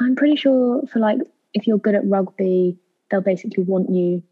[0.00, 1.18] I'm pretty sure for like,
[1.52, 2.78] if you're good at rugby,
[3.12, 4.24] they'll basically want you.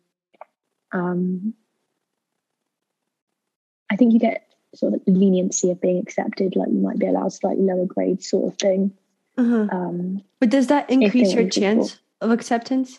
[0.90, 1.55] Um,
[3.88, 7.33] I think you get sort of leniency of being accepted, like you might be allowed
[7.33, 8.93] slightly lower grades, sort of thing.
[9.37, 9.69] Uh-huh.
[9.71, 12.99] Um, But does that increase your chance of acceptance?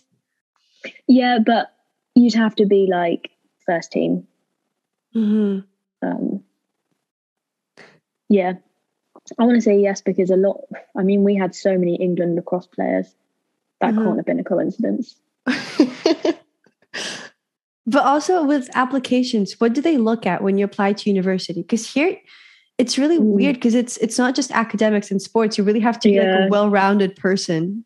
[1.08, 1.74] yeah, but
[2.16, 3.32] you'd have to be like
[3.66, 4.28] first team.
[5.16, 6.08] Mm-hmm.
[6.08, 6.44] Um,
[8.30, 8.54] yeah,
[9.38, 10.62] I want to say yes because a lot.
[10.96, 13.14] I mean, we had so many England lacrosse players.
[13.82, 14.04] That Mhm.
[14.04, 15.16] can't have been a coincidence.
[17.86, 21.62] but also with applications, what do they look at when you apply to university?
[21.62, 22.18] Because here,
[22.78, 23.26] it's really Mm.
[23.36, 25.58] weird because it's it's not just academics and sports.
[25.58, 27.84] You really have to be like a well-rounded person.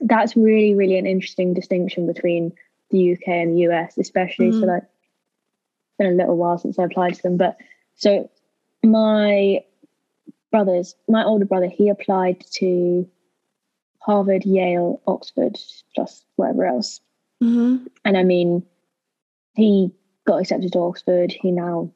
[0.00, 2.52] That's really, really an interesting distinction between
[2.90, 4.50] the UK and the US, especially.
[4.52, 4.68] So, Mhm.
[4.68, 7.56] like, it's been a little while since I applied to them, but
[7.94, 8.28] so
[8.82, 9.62] my
[10.50, 13.08] brothers, my older brother, he applied to
[14.04, 15.58] Harvard, Yale, Oxford,
[15.94, 17.00] plus whatever else.
[17.42, 17.86] Mm-hmm.
[18.04, 18.62] And I mean,
[19.54, 19.90] he
[20.26, 21.32] got accepted to Oxford.
[21.32, 21.90] He now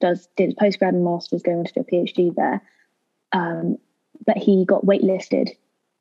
[0.00, 2.62] does did his postgrad and masters, going on to do a PhD there.
[3.32, 3.78] Um,
[4.24, 5.50] but he got waitlisted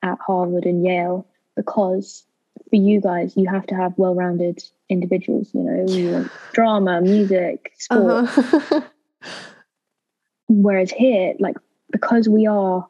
[0.03, 2.23] at Harvard and Yale because
[2.69, 5.49] for you guys, you have to have well-rounded individuals.
[5.53, 8.25] You know, you drama, music, sport.
[8.25, 8.81] Uh-huh.
[10.47, 11.57] Whereas here, like
[11.91, 12.87] because we are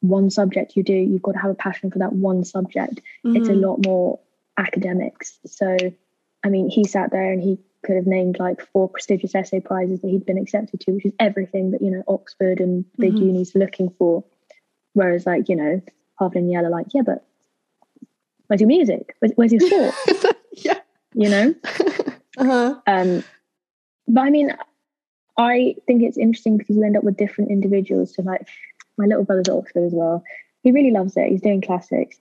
[0.00, 3.00] one subject you do, you've got to have a passion for that one subject.
[3.24, 3.60] It's a Mhm.
[3.62, 4.20] lot more
[4.56, 5.38] academics.
[5.46, 5.76] So,
[6.44, 10.00] I mean, he sat there and he could have named like four prestigious essay prizes
[10.00, 13.26] that he'd been accepted to, which is everything that, you know, Oxford and big Mhm.
[13.26, 14.24] unis are looking for.
[14.94, 15.80] Whereas, like, you know,
[16.16, 17.24] Harvard and Yale are like, yeah, but
[18.46, 19.14] where's your music?
[19.20, 19.94] Where's, where's your sport?
[20.52, 20.78] yeah.
[21.14, 21.54] you know?
[22.38, 22.76] Uh-huh.
[22.86, 23.24] Um,
[24.06, 24.54] but I mean,
[25.36, 28.14] I think it's interesting because you end up with different individuals.
[28.14, 28.46] So, like,
[28.98, 30.22] my little brother's at Oxford as well.
[30.62, 31.28] He really loves it.
[31.30, 32.18] He's doing classics.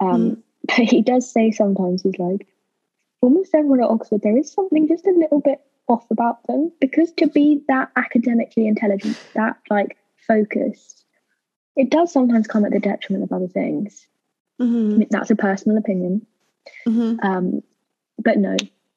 [0.00, 2.46] Um, But he does say sometimes, he's like,
[3.22, 7.10] almost everyone at Oxford, there is something just a little bit off about them because
[7.12, 9.96] to be that academically intelligent, that like
[10.28, 11.06] focused,
[11.76, 14.06] it does sometimes come at the detriment of other things.
[14.60, 14.98] I Mhm.
[14.98, 16.26] mean, that's a personal opinion.
[16.86, 17.24] Mhm.
[17.24, 17.62] Um,
[18.22, 18.54] but no,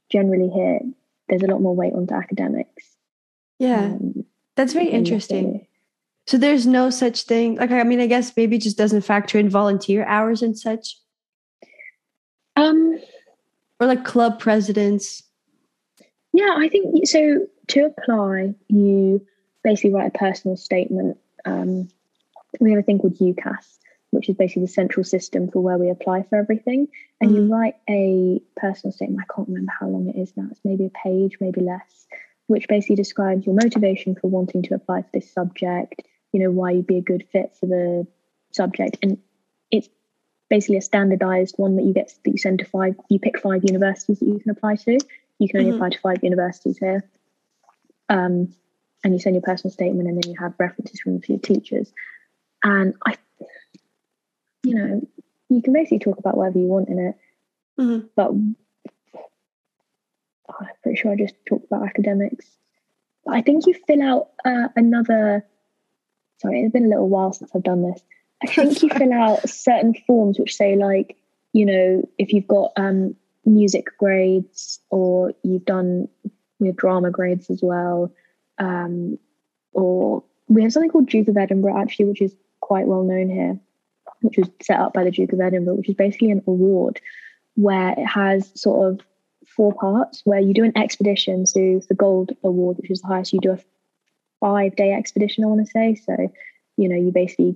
[0.09, 0.81] generally here,
[1.29, 2.97] there's a lot more weight onto academics.
[3.57, 5.62] Yeah, Um, that's very interesting.
[6.27, 7.55] So there's no such thing.
[7.55, 10.97] Like I mean, I guess maybe it just doesn't factor in volunteer hours and such,
[12.55, 12.99] Um,
[13.79, 15.23] or like club presidents.
[16.31, 17.47] Yeah, I think so.
[17.67, 19.25] To apply, you
[19.63, 21.17] basically write a personal statement.
[21.45, 21.87] Um,
[22.59, 23.77] we have a thing called UCAS,
[24.11, 26.87] which is basically the central system for where we apply for everything.
[27.21, 27.35] And mm.
[27.35, 29.21] you write a personal statement.
[29.21, 30.47] I can't remember how long it is now.
[30.51, 32.07] It's maybe a page, maybe less,
[32.47, 36.01] which basically describes your motivation for wanting to apply for this subject.
[36.33, 38.05] You know why you'd be a good fit for the
[38.51, 39.17] subject, and
[39.71, 39.87] it's
[40.49, 42.95] basically a standardized one that you get that you send to five.
[43.09, 44.99] You pick five universities that you can apply to.
[45.39, 45.77] You can only mm-hmm.
[45.77, 47.09] apply to five universities here.
[48.09, 48.53] Um,
[49.03, 51.91] and you send your personal statement, and then you have references from few teachers.
[52.63, 53.15] And I,
[54.63, 55.07] you know,
[55.49, 57.15] you can basically talk about whatever you want in it.
[57.79, 58.07] Mm-hmm.
[58.15, 58.31] But
[60.49, 62.45] oh, I'm pretty sure I just talked about academics.
[63.25, 65.45] But I think you fill out uh, another.
[66.43, 68.01] Sorry, it's been a little while since I've done this.
[68.43, 71.17] I think you fill out certain forms which say like,
[71.53, 76.07] you know, if you've got um, music grades or you've done
[76.59, 78.13] we have drama grades as well,
[78.57, 79.17] um,
[79.73, 83.59] or we have something called Duke of Edinburgh actually, which is quite well known here,
[84.21, 87.01] which was set up by the Duke of Edinburgh, which is basically an award
[87.55, 89.05] where it has sort of
[89.45, 91.45] four parts where you do an expedition.
[91.45, 93.59] So the gold award, which is the highest, you do a
[94.43, 95.95] five day expedition, I want to say.
[95.95, 96.13] So,
[96.75, 97.55] you know, you basically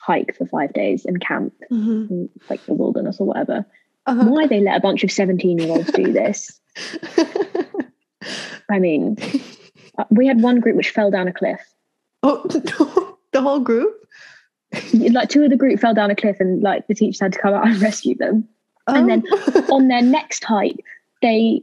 [0.00, 2.12] hike for five days and camp mm-hmm.
[2.12, 3.64] in like the wilderness or whatever.
[4.06, 4.24] Uh-huh.
[4.24, 6.60] Why they let a bunch of 17 year olds do this?
[8.70, 9.16] I mean,
[9.96, 11.60] uh, we had one group which fell down a cliff.
[12.24, 12.42] Oh,
[13.32, 13.94] the whole group?
[14.92, 17.38] Like two of the group fell down a cliff and like the teachers had to
[17.38, 18.48] come out and rescue them.
[18.88, 18.94] Oh.
[18.94, 19.76] And then oh.
[19.76, 20.84] on their next hike,
[21.22, 21.62] they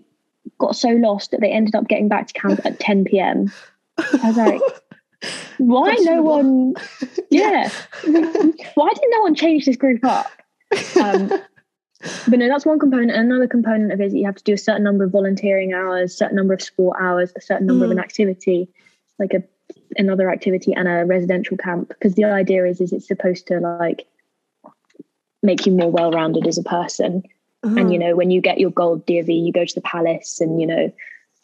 [0.57, 3.51] got so lost that they ended up getting back to camp at 10 p.m.
[4.23, 4.61] I was like,
[5.57, 6.73] why no one?
[7.29, 7.69] Yeah,
[8.03, 10.29] why didn't no one change this group up?
[11.01, 11.29] Um,
[12.27, 13.11] but no, that's one component.
[13.11, 16.17] Another component of it is you have to do a certain number of volunteering hours,
[16.17, 17.85] certain number of sport hours, a certain number mm.
[17.85, 18.03] of an mm.
[18.03, 18.67] activity,
[19.17, 19.43] like a
[19.97, 21.87] another activity and a residential camp.
[21.87, 24.07] Because the idea is is it's supposed to like
[25.41, 27.23] make you more well-rounded as a person.
[27.63, 27.75] Uh-huh.
[27.77, 30.59] And you know, when you get your gold DofE, you go to the palace and
[30.59, 30.93] you know,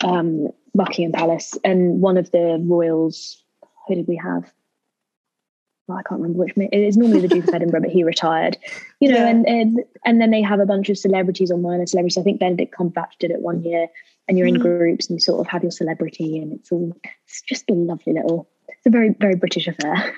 [0.04, 3.44] um, Buckingham Palace, and one of the royals.
[3.88, 4.52] Who did we have?
[5.88, 6.54] well, I can't remember which.
[6.58, 8.58] It's normally the Duke of Edinburgh, but he retired.
[9.00, 9.30] You know, yeah.
[9.30, 12.18] and, and and then they have a bunch of celebrities or minor celebrities.
[12.18, 13.88] I think Benedict Cumberbatch did it one year,
[14.28, 14.56] and you're mm.
[14.56, 17.74] in groups and you sort of have your celebrity, and it's all it's just a
[17.74, 18.50] lovely little.
[18.68, 20.14] It's a very very British affair.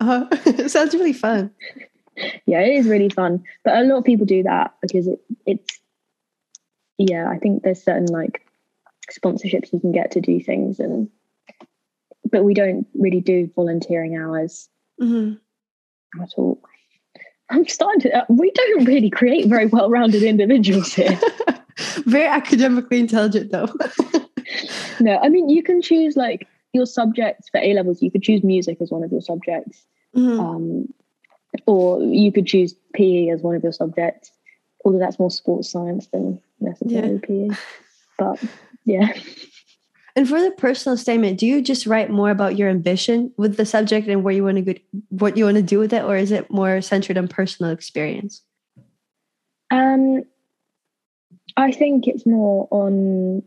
[0.00, 1.50] Uh, it sounds really fun.
[2.46, 5.80] yeah, it is really fun, but a lot of people do that because it it's.
[6.96, 8.46] Yeah, I think there's certain like
[9.12, 11.08] sponsorships you can get to do things and
[12.30, 14.68] but we don't really do volunteering hours
[15.00, 15.34] mm-hmm.
[16.22, 16.60] at all.
[17.50, 18.18] I'm starting to.
[18.18, 21.18] Uh, we don't really create very well-rounded individuals here.
[22.06, 23.68] very academically intelligent, though.
[25.00, 28.02] no, I mean you can choose like your subjects for A levels.
[28.02, 29.86] You could choose music as one of your subjects,
[30.16, 30.40] mm-hmm.
[30.40, 30.94] um,
[31.66, 34.30] or you could choose PE as one of your subjects.
[34.84, 37.48] Although that's more sports science than necessarily yeah.
[37.48, 37.56] PE.
[38.18, 38.42] But
[38.84, 39.12] yeah.
[40.16, 43.66] And for the personal statement, do you just write more about your ambition with the
[43.66, 44.74] subject and where you want to go,
[45.08, 48.42] what you want to do with it, or is it more centered on personal experience?
[49.72, 50.22] Um,
[51.56, 53.42] I think it's more on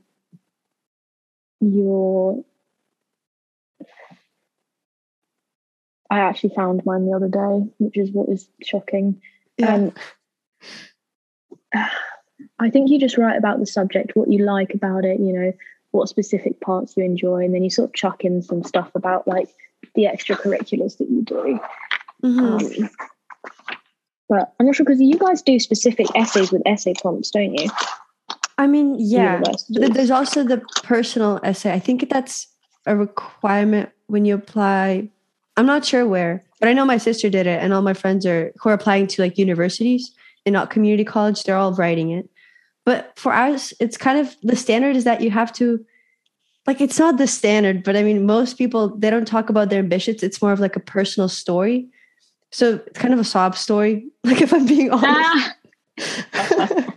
[1.62, 2.44] your.
[6.10, 9.22] I actually found mine the other day, which is what is shocking.
[9.58, 9.74] Yeah.
[9.74, 9.94] Um,
[12.60, 15.54] I think you just write about the subject, what you like about it, you know,
[15.92, 19.28] what specific parts you enjoy, and then you sort of chuck in some stuff about
[19.28, 19.50] like
[19.96, 21.60] the extracurriculars that you do.
[22.24, 22.84] Mm-hmm.
[22.84, 22.90] Um,
[24.30, 27.70] but I'm not sure because you guys do specific essays with essay prompts, don't you?
[28.58, 29.42] I mean, yeah.
[29.42, 31.72] But There's also the personal essay.
[31.72, 32.48] I think that's
[32.86, 35.10] a requirement when you apply.
[35.56, 38.26] I'm not sure where, but I know my sister did it, and all my friends
[38.26, 40.12] are who are applying to like universities
[40.46, 41.44] and not community college.
[41.44, 42.30] They're all writing it.
[42.88, 45.86] But for us, it's kind of the standard is that you have to
[46.66, 49.80] like it's not the standard, but I mean most people they don't talk about their
[49.80, 50.24] ambitions.
[50.24, 51.90] It's more of like a personal story.
[52.54, 55.52] So it's kind of a sob story, like if I'm being honest.
[56.34, 56.94] Ah.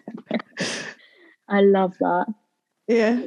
[1.48, 2.26] I love that.
[2.86, 3.20] Yeah.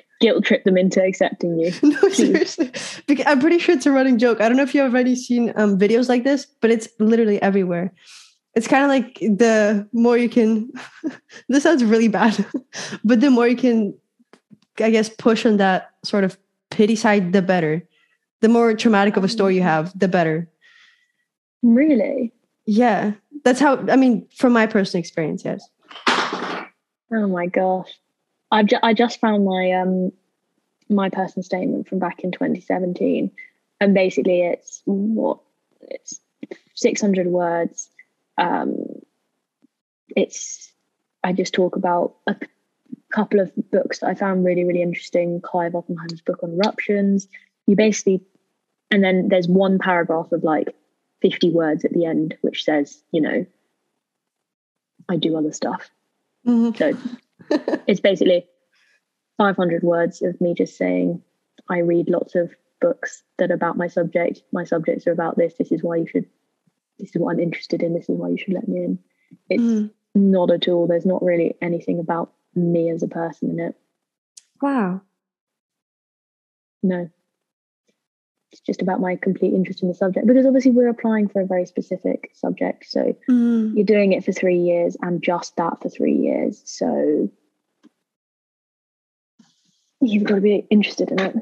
[0.22, 1.72] Guilt trip them into accepting you.
[1.82, 2.72] No, seriously.
[3.06, 4.40] Because I'm pretty sure it's a running joke.
[4.40, 7.92] I don't know if you've already seen um, videos like this, but it's literally everywhere
[8.54, 10.70] it's kind of like the more you can
[11.48, 12.44] this sounds really bad
[13.04, 13.94] but the more you can
[14.80, 16.36] i guess push on that sort of
[16.72, 17.86] pity side the better.
[18.40, 20.48] The more traumatic of a story you have the better.
[21.62, 22.32] Really?
[22.66, 23.12] Yeah.
[23.44, 25.68] That's how i mean from my personal experience yes.
[26.08, 27.90] Oh my gosh.
[28.50, 30.12] I've ju- I just found my um
[30.88, 33.30] my personal statement from back in 2017,
[33.80, 35.38] and basically it's what
[35.80, 36.20] it's
[36.74, 37.88] 600 words.
[38.38, 38.76] Um,
[40.14, 40.72] it's
[41.24, 42.36] I just talk about a
[43.12, 45.40] couple of books that I found really really interesting.
[45.40, 47.28] Clive Oppenheimer's book on eruptions.
[47.66, 48.22] You basically,
[48.90, 50.74] and then there's one paragraph of like
[51.22, 53.46] 50 words at the end, which says, you know,
[55.08, 55.90] I do other stuff.
[56.46, 56.76] Mm-hmm.
[56.76, 58.46] So it's basically
[59.38, 61.22] 500 words of me just saying,
[61.68, 64.42] I read lots of books that are about my subject.
[64.52, 65.54] My subjects are about this.
[65.54, 66.26] This is why you should,
[67.02, 67.92] this is what I'm interested in.
[67.92, 68.98] This is why you should let me in.
[69.50, 69.90] It's mm.
[70.14, 70.86] not at all.
[70.86, 73.74] There's not really anything about me as a person in it.
[74.62, 75.02] Wow.
[76.82, 77.10] No
[78.52, 81.46] it's just about my complete interest in the subject because obviously we're applying for a
[81.46, 83.74] very specific subject so mm.
[83.74, 87.30] you're doing it for three years and just that for three years so
[90.00, 91.36] you've got to be interested in it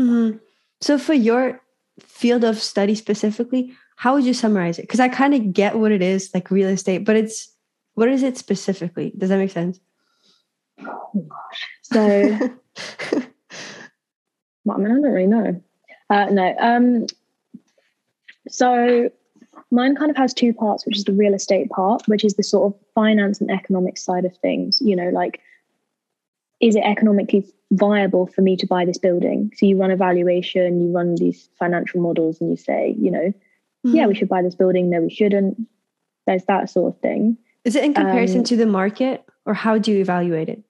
[0.00, 0.40] mm.
[0.80, 1.60] so for your
[1.98, 5.92] field of study specifically how would you summarize it because i kind of get what
[5.92, 7.50] it is like real estate but it's
[7.94, 9.80] what is it specifically does that make sense
[10.82, 11.98] oh gosh so
[14.64, 15.62] well, i mean i don't really know
[16.10, 16.54] uh, no.
[16.58, 17.06] Um,
[18.48, 19.10] so
[19.70, 22.42] mine kind of has two parts, which is the real estate part, which is the
[22.42, 24.80] sort of finance and economic side of things.
[24.80, 25.40] You know, like,
[26.60, 29.52] is it economically viable for me to buy this building?
[29.56, 33.32] So you run a valuation, you run these financial models, and you say, you know,
[33.86, 33.96] mm-hmm.
[33.96, 34.90] yeah, we should buy this building.
[34.90, 35.58] No, we shouldn't.
[36.26, 37.38] There's that sort of thing.
[37.64, 40.62] Is it in comparison um, to the market, or how do you evaluate it?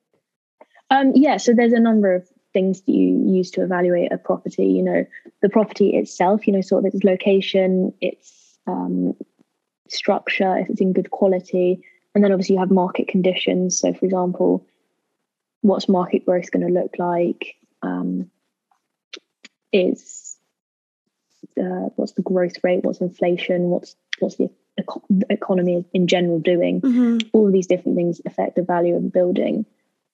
[0.90, 4.66] Um, yeah, so there's a number of things that you use to evaluate a property
[4.66, 5.04] you know
[5.42, 9.14] the property itself you know sort of its location its um,
[9.88, 11.80] structure if it's in good quality
[12.14, 14.66] and then obviously you have market conditions so for example
[15.62, 18.30] what's market growth going to look like um,
[19.72, 20.27] is
[21.58, 26.80] uh, what's the growth rate what's inflation what's what's the eco- economy in general doing
[26.80, 27.18] mm-hmm.
[27.32, 29.64] all of these different things affect the value of a building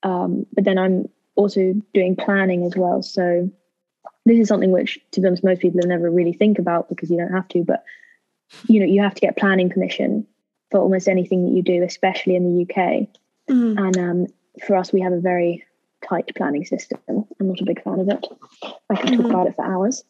[0.03, 3.03] um, but then i'm also doing planning as well.
[3.03, 3.51] So
[4.25, 7.19] this is something which, to be honest, most people never really think about because you
[7.19, 7.65] don't have to.
[7.65, 7.85] But
[8.69, 10.27] you know, you have to get planning permission
[10.71, 13.09] for almost anything that you do, especially in the UK.
[13.51, 13.79] Mm-hmm.
[13.79, 14.27] And um,
[14.65, 15.65] for us, we have a very
[16.09, 16.99] tight planning system.
[17.09, 18.27] I'm not a big fan of it.
[18.91, 19.23] I can mm-hmm.
[19.23, 20.05] talk about it for hours.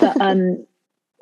[0.00, 0.66] But um,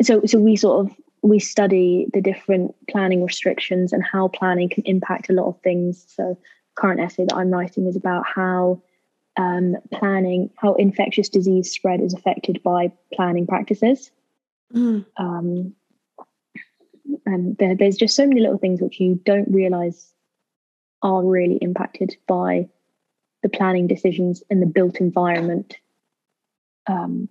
[0.03, 4.83] so so we sort of we study the different planning restrictions and how planning can
[4.85, 6.05] impact a lot of things.
[6.09, 6.39] So
[6.77, 8.83] current essay that I'm writing is about how
[9.37, 14.11] um, planning, how infectious disease spread is affected by planning practices.
[14.75, 15.05] Mm.
[15.17, 15.75] Um,
[17.27, 20.13] and there, there's just so many little things which you don't realize
[21.03, 22.69] are really impacted by
[23.43, 25.77] the planning decisions in the built environment.
[26.87, 27.29] Um,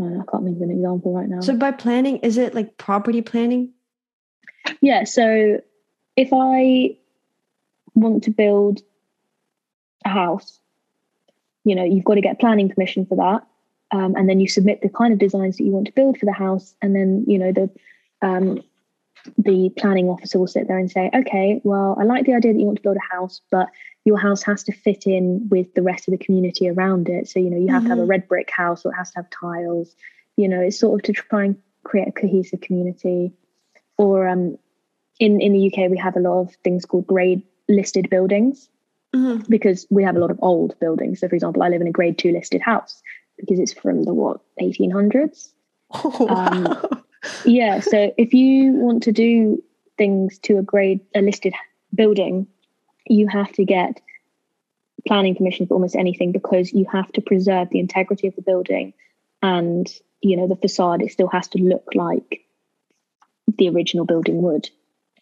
[0.00, 1.40] I can't think of an example right now.
[1.40, 3.72] So, by planning, is it like property planning?
[4.80, 5.04] Yeah.
[5.04, 5.60] So,
[6.16, 6.96] if I
[7.94, 8.82] want to build
[10.04, 10.60] a house,
[11.68, 13.46] you know you've got to get planning permission for that
[13.90, 16.26] um, and then you submit the kind of designs that you want to build for
[16.26, 17.70] the house and then you know the
[18.22, 18.62] um,
[19.36, 22.58] the planning officer will sit there and say okay well i like the idea that
[22.58, 23.68] you want to build a house but
[24.08, 27.38] your house has to fit in with the rest of the community around it so
[27.38, 27.84] you know you have mm-hmm.
[27.84, 28.10] to have a mm-hmm.
[28.10, 29.94] red brick house or it has to have tiles
[30.36, 33.32] you know it's sort of to try and create a cohesive community
[33.96, 34.58] or um,
[35.18, 38.68] in in the uk we have a lot of things called grade listed buildings
[39.14, 39.42] mm-hmm.
[39.48, 41.20] because we have a lot of old buildings.
[41.20, 43.02] So, for example, I live in a grade two listed house
[43.38, 45.50] because it's from the what 1800s.
[45.90, 46.82] Oh, wow.
[46.92, 47.02] um,
[47.46, 47.80] yeah.
[47.80, 49.62] So, if you want to do
[49.96, 51.54] things to a grade a listed
[51.94, 52.46] building,
[53.10, 54.00] you have to get
[55.06, 58.92] planning permission for almost anything because you have to preserve the integrity of the building
[59.42, 59.88] and
[60.20, 62.44] you know the facade it still has to look like
[63.56, 64.68] the original building would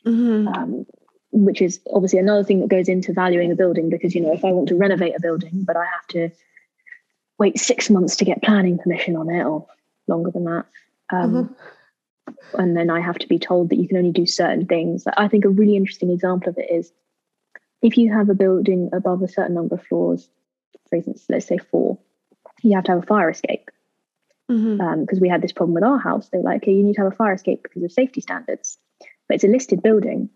[0.07, 0.49] mm-hmm.
[0.49, 0.87] um,
[1.32, 4.45] which is obviously another thing that goes into valuing a building because you know if
[4.45, 6.30] i want to renovate a building but i have to
[7.39, 9.66] wait six months to get planning permission on it or
[10.09, 10.64] longer than that
[11.12, 12.61] um, mm-hmm.
[12.61, 15.28] and then i have to be told that you can only do certain things i
[15.28, 16.91] think a really interesting example of it is
[17.83, 20.29] if you have a building above a certain number of floors
[20.89, 21.99] for instance let's say four
[22.62, 23.70] you have to have a fire escape
[24.49, 24.81] because mm-hmm.
[24.81, 27.12] um, we had this problem with our house they're like okay you need to have
[27.12, 28.79] a fire escape because of safety standards
[29.29, 30.31] but it's a listed building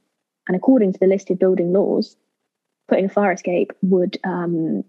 [0.51, 2.17] and according to the listed building laws,
[2.89, 4.83] putting a fire escape would um,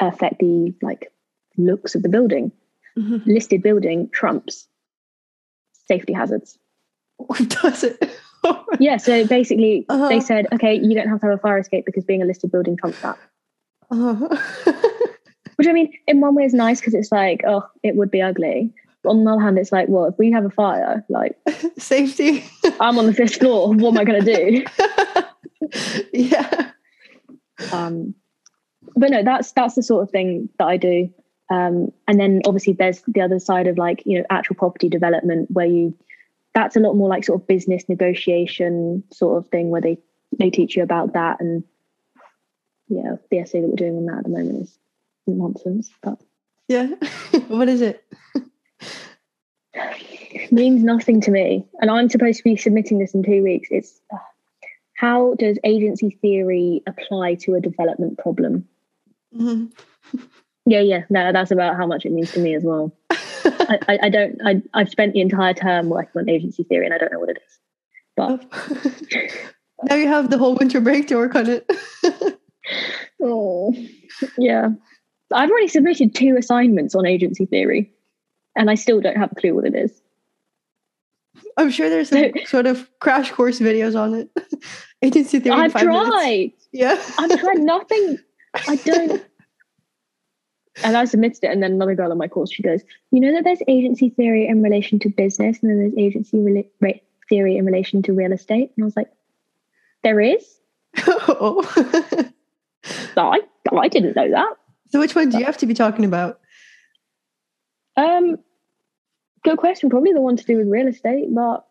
[0.00, 1.12] affect the like
[1.56, 2.50] looks of the building.
[2.98, 3.30] Mm-hmm.
[3.30, 4.66] Listed building trumps
[5.86, 6.58] safety hazards.
[7.46, 8.18] Does it?
[8.80, 8.96] yeah.
[8.96, 10.08] So basically, uh-huh.
[10.08, 12.50] they said, okay, you don't have to have a fire escape because being a listed
[12.50, 13.18] building trumps that.
[13.90, 14.72] Uh-huh.
[15.56, 18.22] Which I mean, in one way is nice because it's like, oh, it would be
[18.22, 18.72] ugly.
[19.02, 21.36] But on the other hand, it's like, well, if we have a fire, like
[21.78, 22.44] safety.
[22.80, 23.74] I'm on the fifth floor.
[23.74, 24.64] What am I going to do?
[26.12, 26.70] yeah.
[27.72, 28.14] Um,
[28.96, 31.10] but no, that's that's the sort of thing that I do.
[31.50, 35.50] Um, and then obviously there's the other side of like you know actual property development
[35.50, 35.94] where you
[36.54, 39.98] that's a lot more like sort of business negotiation sort of thing where they
[40.38, 41.64] they teach you about that and
[42.88, 44.78] yeah the essay that we're doing on that at the moment is
[45.26, 45.90] nonsense.
[46.02, 46.20] But
[46.68, 46.86] yeah,
[47.48, 48.04] what is it?
[50.52, 53.68] means nothing to me, and I'm supposed to be submitting this in two weeks.
[53.70, 54.18] It's uh,
[54.94, 58.68] how does agency theory apply to a development problem?
[59.34, 60.18] Mm-hmm.
[60.66, 62.94] Yeah, yeah, no, that's about how much it means to me as well.
[63.44, 64.38] I, I, I, don't.
[64.44, 67.30] I, I've spent the entire term working on agency theory, and I don't know what
[67.30, 67.58] it is.
[68.16, 68.44] But
[69.84, 71.70] now you have the whole winter break to work on it.
[73.22, 73.74] oh,
[74.36, 74.68] yeah.
[75.32, 77.92] I've already submitted two assignments on agency theory,
[78.56, 80.02] and I still don't have a clue what it is.
[81.56, 84.30] I'm sure there's some sort of crash course videos on it.
[85.02, 85.56] agency theory.
[85.56, 85.86] I've tried.
[85.86, 86.68] Minutes.
[86.72, 88.18] Yeah, I've tried nothing.
[88.66, 89.24] I don't.
[90.82, 93.32] And I submitted it, and then another girl on my course, she goes, "You know
[93.32, 96.38] that there's agency theory in relation to business, and then there's agency
[96.80, 99.10] re- theory in relation to real estate." And I was like,
[100.02, 100.60] "There is."
[101.06, 102.32] Oh.
[103.16, 103.40] I
[103.72, 104.54] I didn't know that.
[104.88, 106.40] So which one do you have to be talking about?
[107.96, 108.38] Um,
[109.44, 109.90] good question.
[109.90, 111.66] Probably the one to do with real estate, but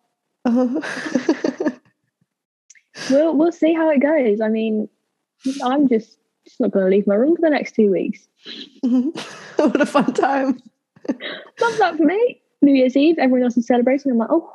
[0.45, 1.69] uh-huh.
[3.09, 4.39] we'll we'll see how it goes.
[4.41, 4.87] I mean,
[5.63, 6.18] I'm just
[6.49, 8.27] just not going to leave my room for the next two weeks.
[8.81, 10.59] what a fun time!
[11.07, 12.41] Love that for me.
[12.61, 14.11] New Year's Eve, everyone else is celebrating.
[14.11, 14.51] I'm like, oh,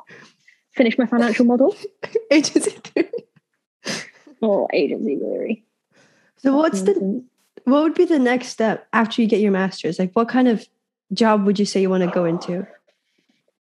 [0.73, 1.75] finish my financial model.
[2.31, 3.09] agency theory.
[4.41, 5.63] Oh, agency theory.
[6.37, 7.23] So what's the
[7.63, 9.97] what would be the next step after you get your master's?
[9.97, 10.67] Like, what kind of
[11.13, 12.67] job would you say you want to go into?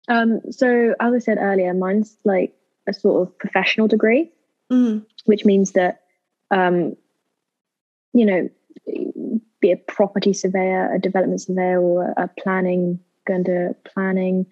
[0.07, 2.53] Um, so, as I said earlier, mine's like
[2.88, 4.32] a sort of professional degree,
[4.71, 5.05] mm.
[5.26, 6.01] which means that,
[6.51, 6.95] um,
[8.14, 8.49] you know,
[9.59, 14.45] be a property surveyor, a development surveyor, or a planning, going to planning,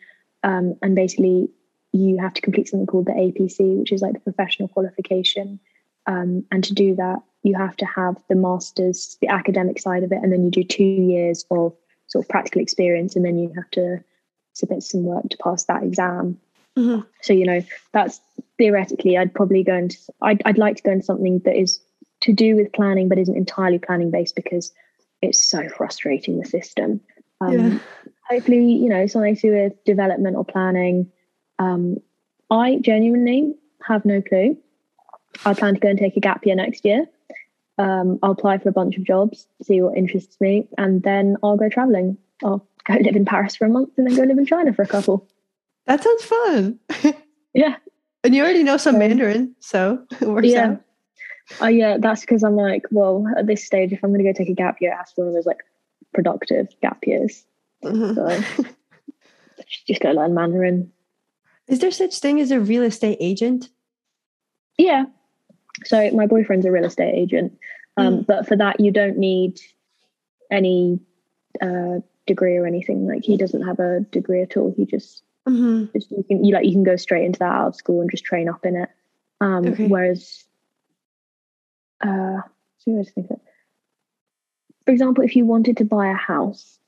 [0.44, 1.50] um, and basically
[1.94, 5.60] you have to complete something called the APC, which is like the professional qualification.
[6.08, 10.12] Um, and to do that, you have to have the master's, the academic side of
[10.12, 11.76] it, and then you do two years of
[12.08, 14.04] sort of practical experience, and then you have to
[14.54, 16.40] submit some work to pass that exam.
[16.78, 17.02] Mm-hmm.
[17.22, 18.22] So you know that's
[18.62, 21.80] theoretically, I'd probably go into, I'd, I'd like to go into something that is
[22.22, 24.72] to do with planning, but isn't entirely planning based because
[25.22, 27.02] it's so frustrating the system.
[27.40, 27.80] Um, yeah.
[28.30, 31.12] Hopefully, you know something to do with development or planning.
[31.60, 31.98] Um,
[32.50, 34.58] I genuinely have no clue.
[35.46, 37.08] I plan to go and take a gap year next year.
[37.78, 41.58] Um, I'll apply for a bunch of jobs, see what interests me, and then I'll
[41.58, 42.18] go traveling.
[42.44, 44.82] I'll go live in Paris for a month and then go live in China for
[44.82, 45.28] a couple.
[45.88, 46.80] That sounds fun.
[47.54, 47.78] yeah.
[48.24, 50.66] And you already know some Mandarin, so it works yeah.
[50.66, 50.82] out.
[51.62, 54.38] Uh, yeah, that's because I'm like, well, at this stage, if I'm going to go
[54.38, 55.64] take a gap year, it has to be one of those like
[56.14, 57.44] productive gap years.
[57.84, 58.14] Mm-hmm.
[58.14, 58.64] So
[59.88, 60.92] just go learn Mandarin.
[61.68, 63.70] Is there such thing as a real estate agent?
[64.78, 65.06] Yeah,
[65.86, 67.58] so my boyfriend's a real estate agent,
[67.98, 68.28] um, mm.
[68.28, 69.60] but for that you don't need
[70.50, 71.00] any
[71.62, 73.08] uh, degree or anything.
[73.08, 74.74] Like he doesn't have a degree at all.
[74.76, 75.86] He just, mm-hmm.
[75.94, 78.12] just you can you like you can go straight into that out of school and
[78.12, 78.90] just train up in it.
[79.40, 79.88] Um, okay.
[79.88, 80.46] Whereas,
[82.02, 82.42] uh,
[82.86, 83.42] it.
[84.86, 86.80] For example, if you wanted to buy a house,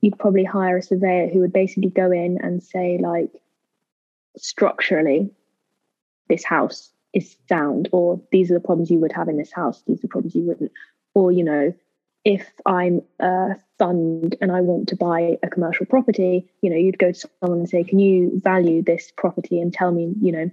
[0.00, 3.30] you'd probably hire a surveyor who would basically go in and say like
[4.36, 5.30] structurally,
[6.28, 9.82] this house is sound or these are the problems you would have in this house
[9.86, 10.72] these are the problems you wouldn't
[11.14, 11.74] or you know
[12.24, 16.98] if i'm a fund and i want to buy a commercial property you know you'd
[16.98, 20.50] go to someone and say can you value this property and tell me you know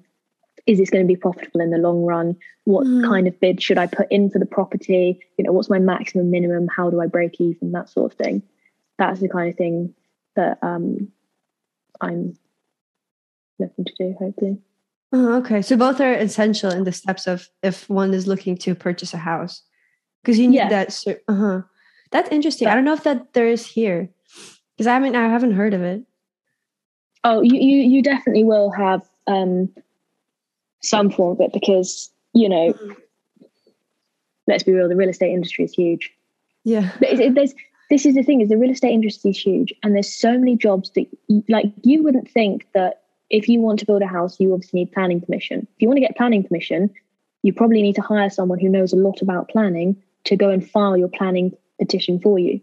[0.65, 2.35] is this going to be profitable in the long run
[2.65, 3.03] what mm.
[3.05, 6.29] kind of bid should i put in for the property you know what's my maximum
[6.29, 8.41] minimum how do i break even that sort of thing
[8.97, 9.93] that's the kind of thing
[10.35, 11.09] that um,
[12.01, 12.37] i'm
[13.59, 14.57] looking to do hopefully
[15.11, 15.61] Oh, okay.
[15.61, 19.17] So both are essential in the steps of if one is looking to purchase a
[19.17, 19.63] house.
[20.21, 20.69] Because you need yeah.
[20.69, 21.61] that uh-huh.
[22.11, 22.67] That's interesting.
[22.67, 24.09] I don't know if that there is here.
[24.75, 26.03] Because I haven't I haven't heard of it.
[27.23, 29.69] Oh, you you, you definitely will have um
[30.81, 32.91] some form of it because, you know, mm-hmm.
[34.47, 36.11] let's be real, the real estate industry is huge.
[36.63, 36.91] Yeah.
[36.99, 37.53] But it, it, there's
[37.89, 40.55] this is the thing is the real estate industry is huge and there's so many
[40.55, 41.07] jobs that
[41.47, 44.91] like you wouldn't think that if you want to build a house, you obviously need
[44.91, 45.67] planning permission.
[45.75, 46.89] If you want to get planning permission,
[47.43, 50.67] you probably need to hire someone who knows a lot about planning to go and
[50.67, 52.59] file your planning petition for you.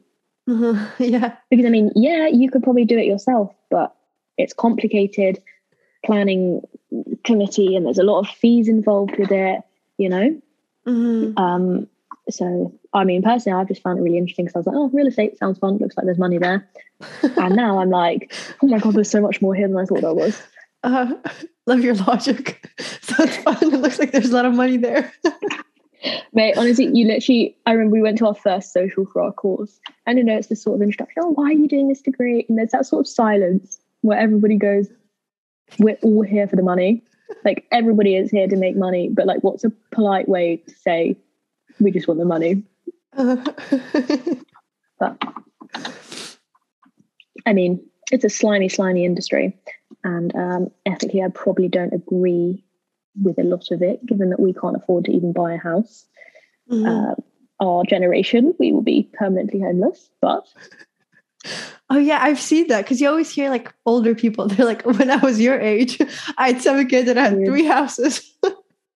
[0.48, 1.02] Mm-hmm.
[1.02, 1.36] Yeah.
[1.50, 3.94] Because I mean, yeah, you could probably do it yourself, but
[4.38, 5.42] it's complicated
[6.04, 6.62] planning
[7.24, 9.60] committee and there's a lot of fees involved with it,
[9.98, 10.40] you know?
[10.86, 11.38] Mm-hmm.
[11.38, 11.88] Um,
[12.28, 14.88] so, I mean, personally, I've just found it really interesting because I was like, oh,
[14.88, 15.78] real estate sounds fun.
[15.78, 16.68] Looks like there's money there.
[17.22, 18.32] and now I'm like,
[18.62, 20.40] oh my God, there's so much more here than I thought there was.
[20.82, 21.14] Uh,
[21.66, 22.68] love your logic.
[23.00, 23.56] Sounds fun.
[23.60, 25.12] It looks like there's a lot of money there.
[26.32, 29.80] Mate, honestly, you literally, I remember we went to our first social for our course.
[30.06, 31.22] And you know, it's this sort of introduction.
[31.24, 32.46] Oh, why are you doing this degree?
[32.48, 34.88] And there's that sort of silence where everybody goes,
[35.78, 37.02] we're all here for the money.
[37.44, 41.16] Like everybody is here to make money, but like, what's a polite way to say
[41.80, 42.62] we just want the money?
[44.98, 45.22] but
[47.44, 49.56] I mean, it's a slimy, slimy industry,
[50.04, 52.64] and um, ethically, I probably don't agree
[53.20, 56.06] with a lot of it, given that we can't afford to even buy a house.
[56.70, 56.86] Mm-hmm.
[56.86, 57.14] Uh,
[57.58, 60.46] our generation, we will be permanently homeless, but.
[61.88, 64.48] Oh yeah, I've seen that because you always hear like older people.
[64.48, 65.98] They're like, when I was your age,
[66.36, 68.34] I had seven kids and I had three houses.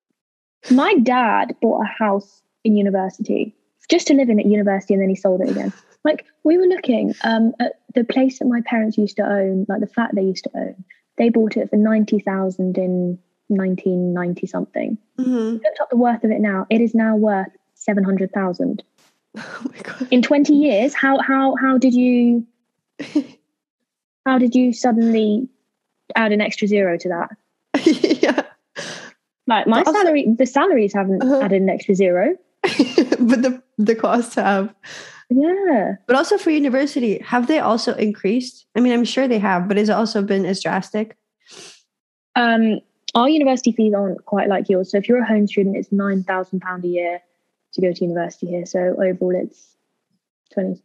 [0.71, 3.55] My dad bought a house in university
[3.89, 5.73] just to live in at university, and then he sold it again.
[6.05, 9.81] Like we were looking um, at the place that my parents used to own, like
[9.81, 10.85] the flat they used to own.
[11.17, 13.19] They bought it for ninety thousand in
[13.51, 14.97] 1990 something.
[15.19, 15.63] Mm-hmm.
[15.65, 16.67] Looked up the worth of it now.
[16.71, 18.83] It is now worth 700,000.
[19.37, 22.45] Oh In 20 years, how how how did you
[24.27, 25.49] how did you suddenly
[26.17, 27.37] add an extra zero to that?
[28.23, 28.43] yeah.
[29.47, 31.41] Like my also, salary, the salaries haven't uh-huh.
[31.41, 32.37] added an extra zero.
[32.63, 34.75] but the the costs have.
[35.31, 35.95] Yeah.
[36.07, 38.67] But also for university, have they also increased?
[38.77, 41.17] I mean, I'm sure they have, but has it also been as drastic?
[42.35, 42.81] Um,
[43.15, 44.91] our university fees aren't quite like yours.
[44.91, 47.21] So if you're a home student, it's nine thousand pound a year
[47.73, 48.67] to go to university here.
[48.67, 49.77] So overall, it's
[50.53, 50.83] twenty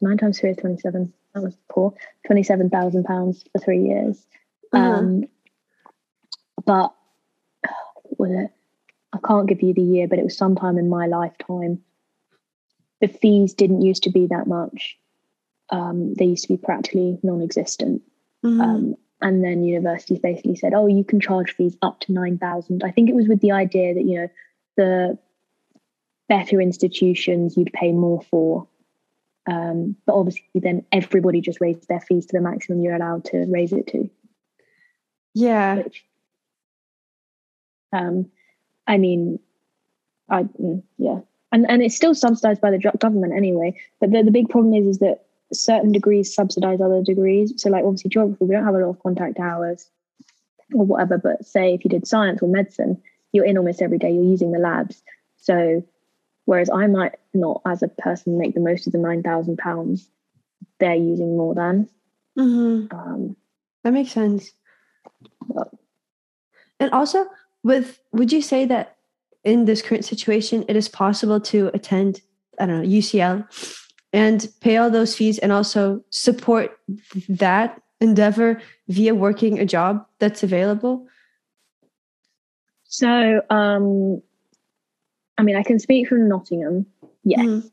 [0.00, 1.12] nine times three is twenty seven.
[1.34, 1.94] That was poor.
[2.26, 4.26] Twenty seven thousand pounds for three years.
[4.72, 4.84] Uh-huh.
[4.84, 5.24] Um,
[6.64, 6.94] but
[8.18, 8.50] was it?
[9.12, 11.80] I can't give you the year, but it was sometime in my lifetime.
[13.00, 14.96] The fees didn't used to be that much.
[15.70, 18.02] Um, they used to be practically non-existent.
[18.44, 18.60] Mm-hmm.
[18.60, 22.82] Um, and then universities basically said, "Oh, you can charge fees up to nine thousand.
[22.84, 24.28] I think it was with the idea that you know
[24.76, 25.18] the
[26.28, 28.66] better institutions you'd pay more for,
[29.46, 33.44] um, but obviously then everybody just raised their fees to the maximum you're allowed to
[33.48, 34.08] raise it to.
[35.34, 35.76] Yeah.
[35.76, 36.04] Which,
[37.92, 38.30] um,
[38.86, 39.38] I mean,
[40.28, 41.20] I mm, yeah,
[41.52, 43.78] and and it's still subsidized by the government anyway.
[44.00, 47.52] But the the big problem is is that certain degrees subsidize other degrees.
[47.56, 49.88] So, like obviously geography, we don't have a lot of contact hours
[50.72, 51.18] or whatever.
[51.18, 53.00] But say if you did science or medicine,
[53.32, 54.12] you're in almost every day.
[54.12, 55.02] You're using the labs.
[55.36, 55.82] So,
[56.44, 60.08] whereas I might not, as a person, make the most of the nine thousand pounds,
[60.78, 61.88] they're using more than.
[62.38, 62.94] Mm-hmm.
[62.96, 63.36] Um,
[63.82, 64.52] that makes sense.
[65.46, 65.70] But,
[66.80, 67.26] and also,
[67.62, 68.96] with would you say that
[69.44, 72.20] in this current situation, it is possible to attend?
[72.58, 73.48] I don't know UCL
[74.14, 76.78] and pay all those fees and also support
[77.28, 81.08] that endeavor via working a job that's available?
[82.84, 84.22] So, um,
[85.38, 86.86] I mean, I can speak from Nottingham.
[87.24, 87.70] Yes, mm.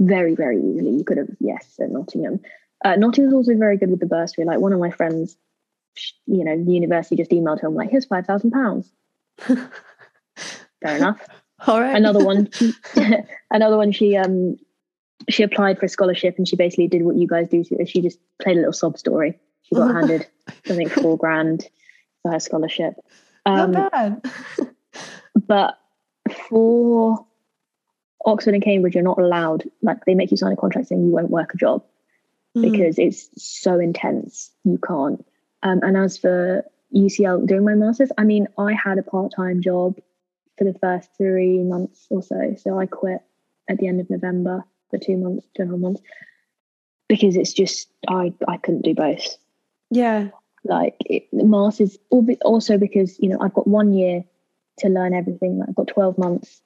[0.00, 0.90] very, very easily.
[0.90, 2.40] You could have, yes, at Nottingham.
[2.84, 4.44] Uh, Nottingham's also very good with the bursary.
[4.44, 5.36] Like one of my friends,
[6.26, 8.90] you know, the university just emailed him like, "Here's five thousand pounds."
[9.38, 11.20] Fair enough.
[11.66, 11.96] All right.
[11.96, 12.50] Another one.
[13.50, 13.92] another one.
[13.92, 14.56] She um
[15.28, 17.64] she applied for a scholarship and she basically did what you guys do.
[17.86, 19.38] She just played a little sob story.
[19.62, 21.66] She got handed, I think, four grand
[22.22, 22.94] for her scholarship.
[23.44, 24.22] Um, Not bad.
[25.34, 25.78] but
[26.48, 27.26] for
[28.24, 31.10] Oxford and Cambridge, you're not allowed, like, they make you sign a contract saying you
[31.10, 31.84] won't work a job
[32.56, 32.62] mm.
[32.62, 34.50] because it's so intense.
[34.64, 35.24] You can't.
[35.62, 36.64] Um, and as for
[36.94, 39.96] UCL doing my master's, I mean, I had a part time job
[40.58, 42.54] for the first three months or so.
[42.58, 43.20] So I quit
[43.68, 46.02] at the end of November for two months, two and a half months,
[47.08, 49.36] because it's just I I couldn't do both.
[49.90, 50.28] Yeah,
[50.64, 54.24] like it, masters, also because you know I've got one year
[54.78, 55.58] to learn everything.
[55.58, 56.62] Like I've got twelve months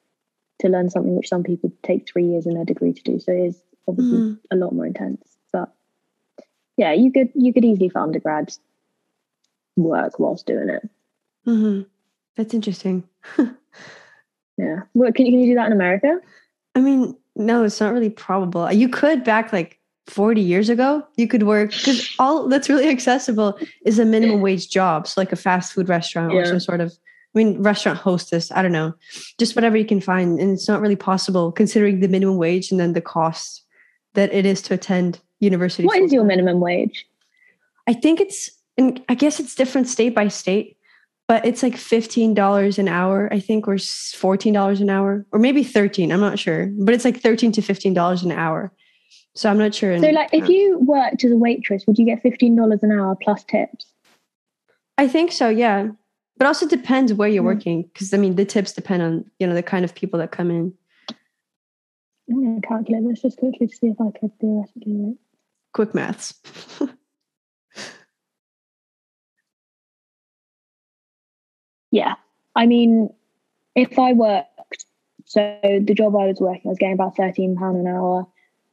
[0.59, 3.19] to learn something which some people take three years in their degree to do.
[3.19, 4.39] So it is obviously mm.
[4.51, 5.37] a lot more intense.
[5.51, 5.73] But
[6.77, 8.59] yeah, you could you could easily for undergrads
[9.75, 10.89] work whilst doing it.
[11.47, 11.81] Mm-hmm.
[12.35, 13.03] That's interesting.
[14.57, 14.81] yeah.
[14.93, 16.19] What can you can you do that in America?
[16.75, 18.71] I mean, no, it's not really probable.
[18.71, 23.57] You could back like 40 years ago, you could work because all that's really accessible
[23.85, 25.07] is a minimum wage job.
[25.07, 26.39] So like a fast food restaurant yeah.
[26.39, 26.97] or some sort of
[27.33, 28.93] I mean, restaurant hostess, I don't know,
[29.37, 30.39] just whatever you can find.
[30.39, 33.63] And it's not really possible considering the minimum wage and then the cost
[34.13, 35.85] that it is to attend university.
[35.85, 37.07] What is your minimum wage?
[37.87, 40.77] I think it's, and I guess it's different state by state,
[41.27, 46.11] but it's like $15 an hour, I think, or $14 an hour, or maybe 13
[46.11, 48.73] I'm not sure, but it's like 13 to $15 an hour.
[49.33, 49.97] So I'm not sure.
[49.97, 53.45] So, like, if you worked as a waitress, would you get $15 an hour plus
[53.45, 53.85] tips?
[54.97, 55.91] I think so, yeah.
[56.37, 57.53] But also depends where you're mm.
[57.55, 60.31] working, because I mean, the tips depend on you know the kind of people that
[60.31, 60.73] come in.
[62.29, 64.95] I'm going to calculate this just quickly to see if I could theoretically.
[64.95, 65.15] Right?
[65.73, 66.33] Quick maths.
[71.91, 72.15] yeah,
[72.55, 73.13] I mean,
[73.75, 74.85] if I worked,
[75.25, 78.25] so the job I was working, I was getting about thirteen pound an hour.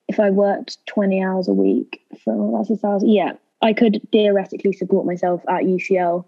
[0.09, 3.11] If I worked twenty hours a week, so that's a thousand.
[3.11, 3.33] Yeah,
[3.63, 6.25] I could theoretically support myself at UCL,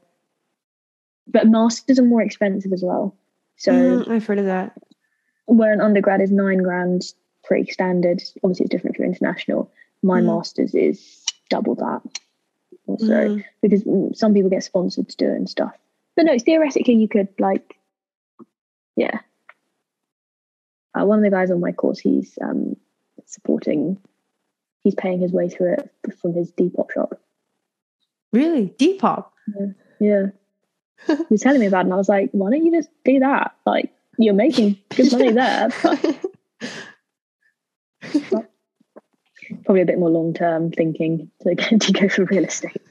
[1.30, 3.14] but masters are more expensive as well.
[3.56, 4.76] So mm, I've heard of that.
[5.46, 7.02] Where an undergrad is nine grand,
[7.44, 8.22] pretty standard.
[8.42, 9.70] Obviously, it's different for international.
[10.02, 10.26] My mm.
[10.26, 12.02] masters is double that,
[12.86, 13.44] also mm.
[13.60, 13.82] because
[14.18, 15.72] some people get sponsored to do it and stuff.
[16.16, 17.76] But no, theoretically, you could like,
[18.96, 19.20] yeah.
[20.98, 22.76] Uh, one of the guys on my course, he's um,
[23.26, 23.96] supporting
[24.82, 27.20] he's paying his way through it from his Depop shop.
[28.32, 28.74] Really?
[28.78, 29.26] Depop?
[29.58, 29.66] Yeah.
[30.00, 30.26] yeah.
[31.06, 33.18] He was telling me about it and I was like, why don't you just do
[33.20, 33.54] that?
[33.66, 35.68] Like you're making good money there.
[35.82, 36.16] But,
[38.30, 38.50] but
[39.64, 42.82] probably a bit more long term thinking to, to go for real estate.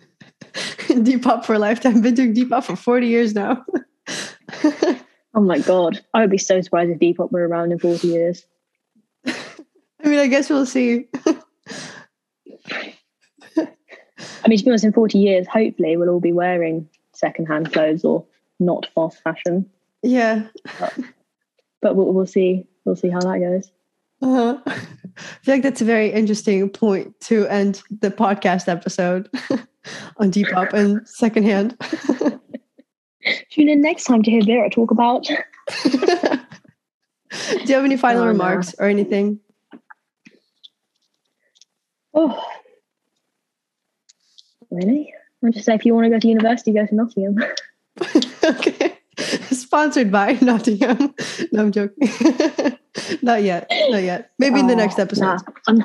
[0.89, 1.97] Depop for a lifetime.
[1.97, 3.63] I've been doing Depop for 40 years now.
[5.35, 6.03] oh my god.
[6.13, 8.45] I would be so surprised if Depop were around in 40 years.
[9.25, 11.05] I mean, I guess we'll see.
[14.43, 16.89] I mean, to be honest, in 40 years, hopefully we'll all be wearing
[17.19, 18.25] secondhand clothes or
[18.59, 19.69] not fast fashion.
[20.01, 20.47] Yeah.
[20.79, 20.97] But,
[21.81, 22.65] but we'll, we'll, see.
[22.85, 23.71] We'll see how that goes.
[24.21, 24.57] Uh-huh.
[24.67, 24.73] I
[25.43, 29.29] feel like that's a very interesting point to end the podcast episode
[30.17, 31.77] on Depop and secondhand.
[33.51, 35.23] Tune in next time to hear Vera talk about.
[35.23, 35.35] Do
[37.65, 38.85] you have any final oh, remarks no.
[38.85, 39.39] or anything?
[42.13, 42.43] Oh,
[44.71, 45.13] really?
[45.45, 47.37] I just say if you want to go to university, go to Nottingham.
[48.43, 48.97] okay.
[49.51, 51.13] Sponsored by Nottingham.
[51.51, 52.07] No, I'm joking.
[53.21, 53.67] not yet.
[53.89, 54.31] Not yet.
[54.37, 55.25] Maybe in the next episode.
[55.25, 55.83] Nah, I'm,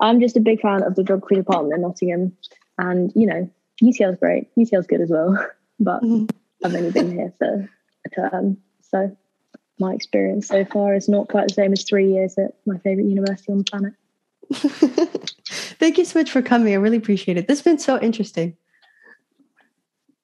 [0.00, 2.36] I'm just a big fan of the geography department in Nottingham.
[2.78, 3.50] And, you know,
[3.82, 4.54] UCL's great.
[4.56, 5.36] UCL's good as well.
[5.80, 6.26] But mm-hmm.
[6.64, 7.68] I've only been here for
[8.04, 8.58] a term.
[8.82, 9.16] So
[9.78, 13.08] my experience so far is not quite the same as three years at my favourite
[13.08, 15.32] university on the planet.
[15.78, 16.72] Thank you so much for coming.
[16.72, 17.48] I really appreciate it.
[17.48, 18.56] This has been so interesting.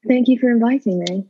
[0.06, 1.26] Thank you for inviting me.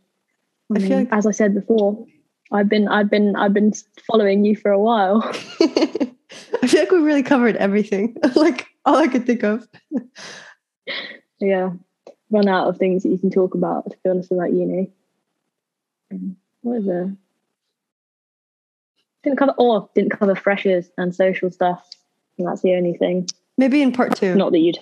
[0.75, 2.07] I, feel um, like- as I said before,
[2.53, 3.73] I've been I've been I've been
[4.07, 5.23] following you for a while.
[5.61, 8.17] I feel like we really covered everything.
[8.37, 9.67] like all I could think of.
[11.41, 11.71] yeah.
[12.31, 14.91] Run out of things that you can talk about, to be honest about uni.
[16.11, 17.15] Um, what is there?
[19.23, 21.87] Didn't cover or oh, didn't cover freshers and social stuff.
[22.39, 23.29] And that's the only thing.
[23.59, 24.35] Maybe in part two.
[24.35, 24.79] Not that you'd,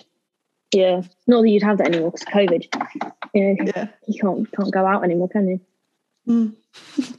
[0.73, 3.11] yeah, not that you'd have that anymore because COVID.
[3.33, 3.87] You know, yeah.
[4.07, 5.59] you can't can't go out anymore, can you?
[6.27, 6.55] Mm.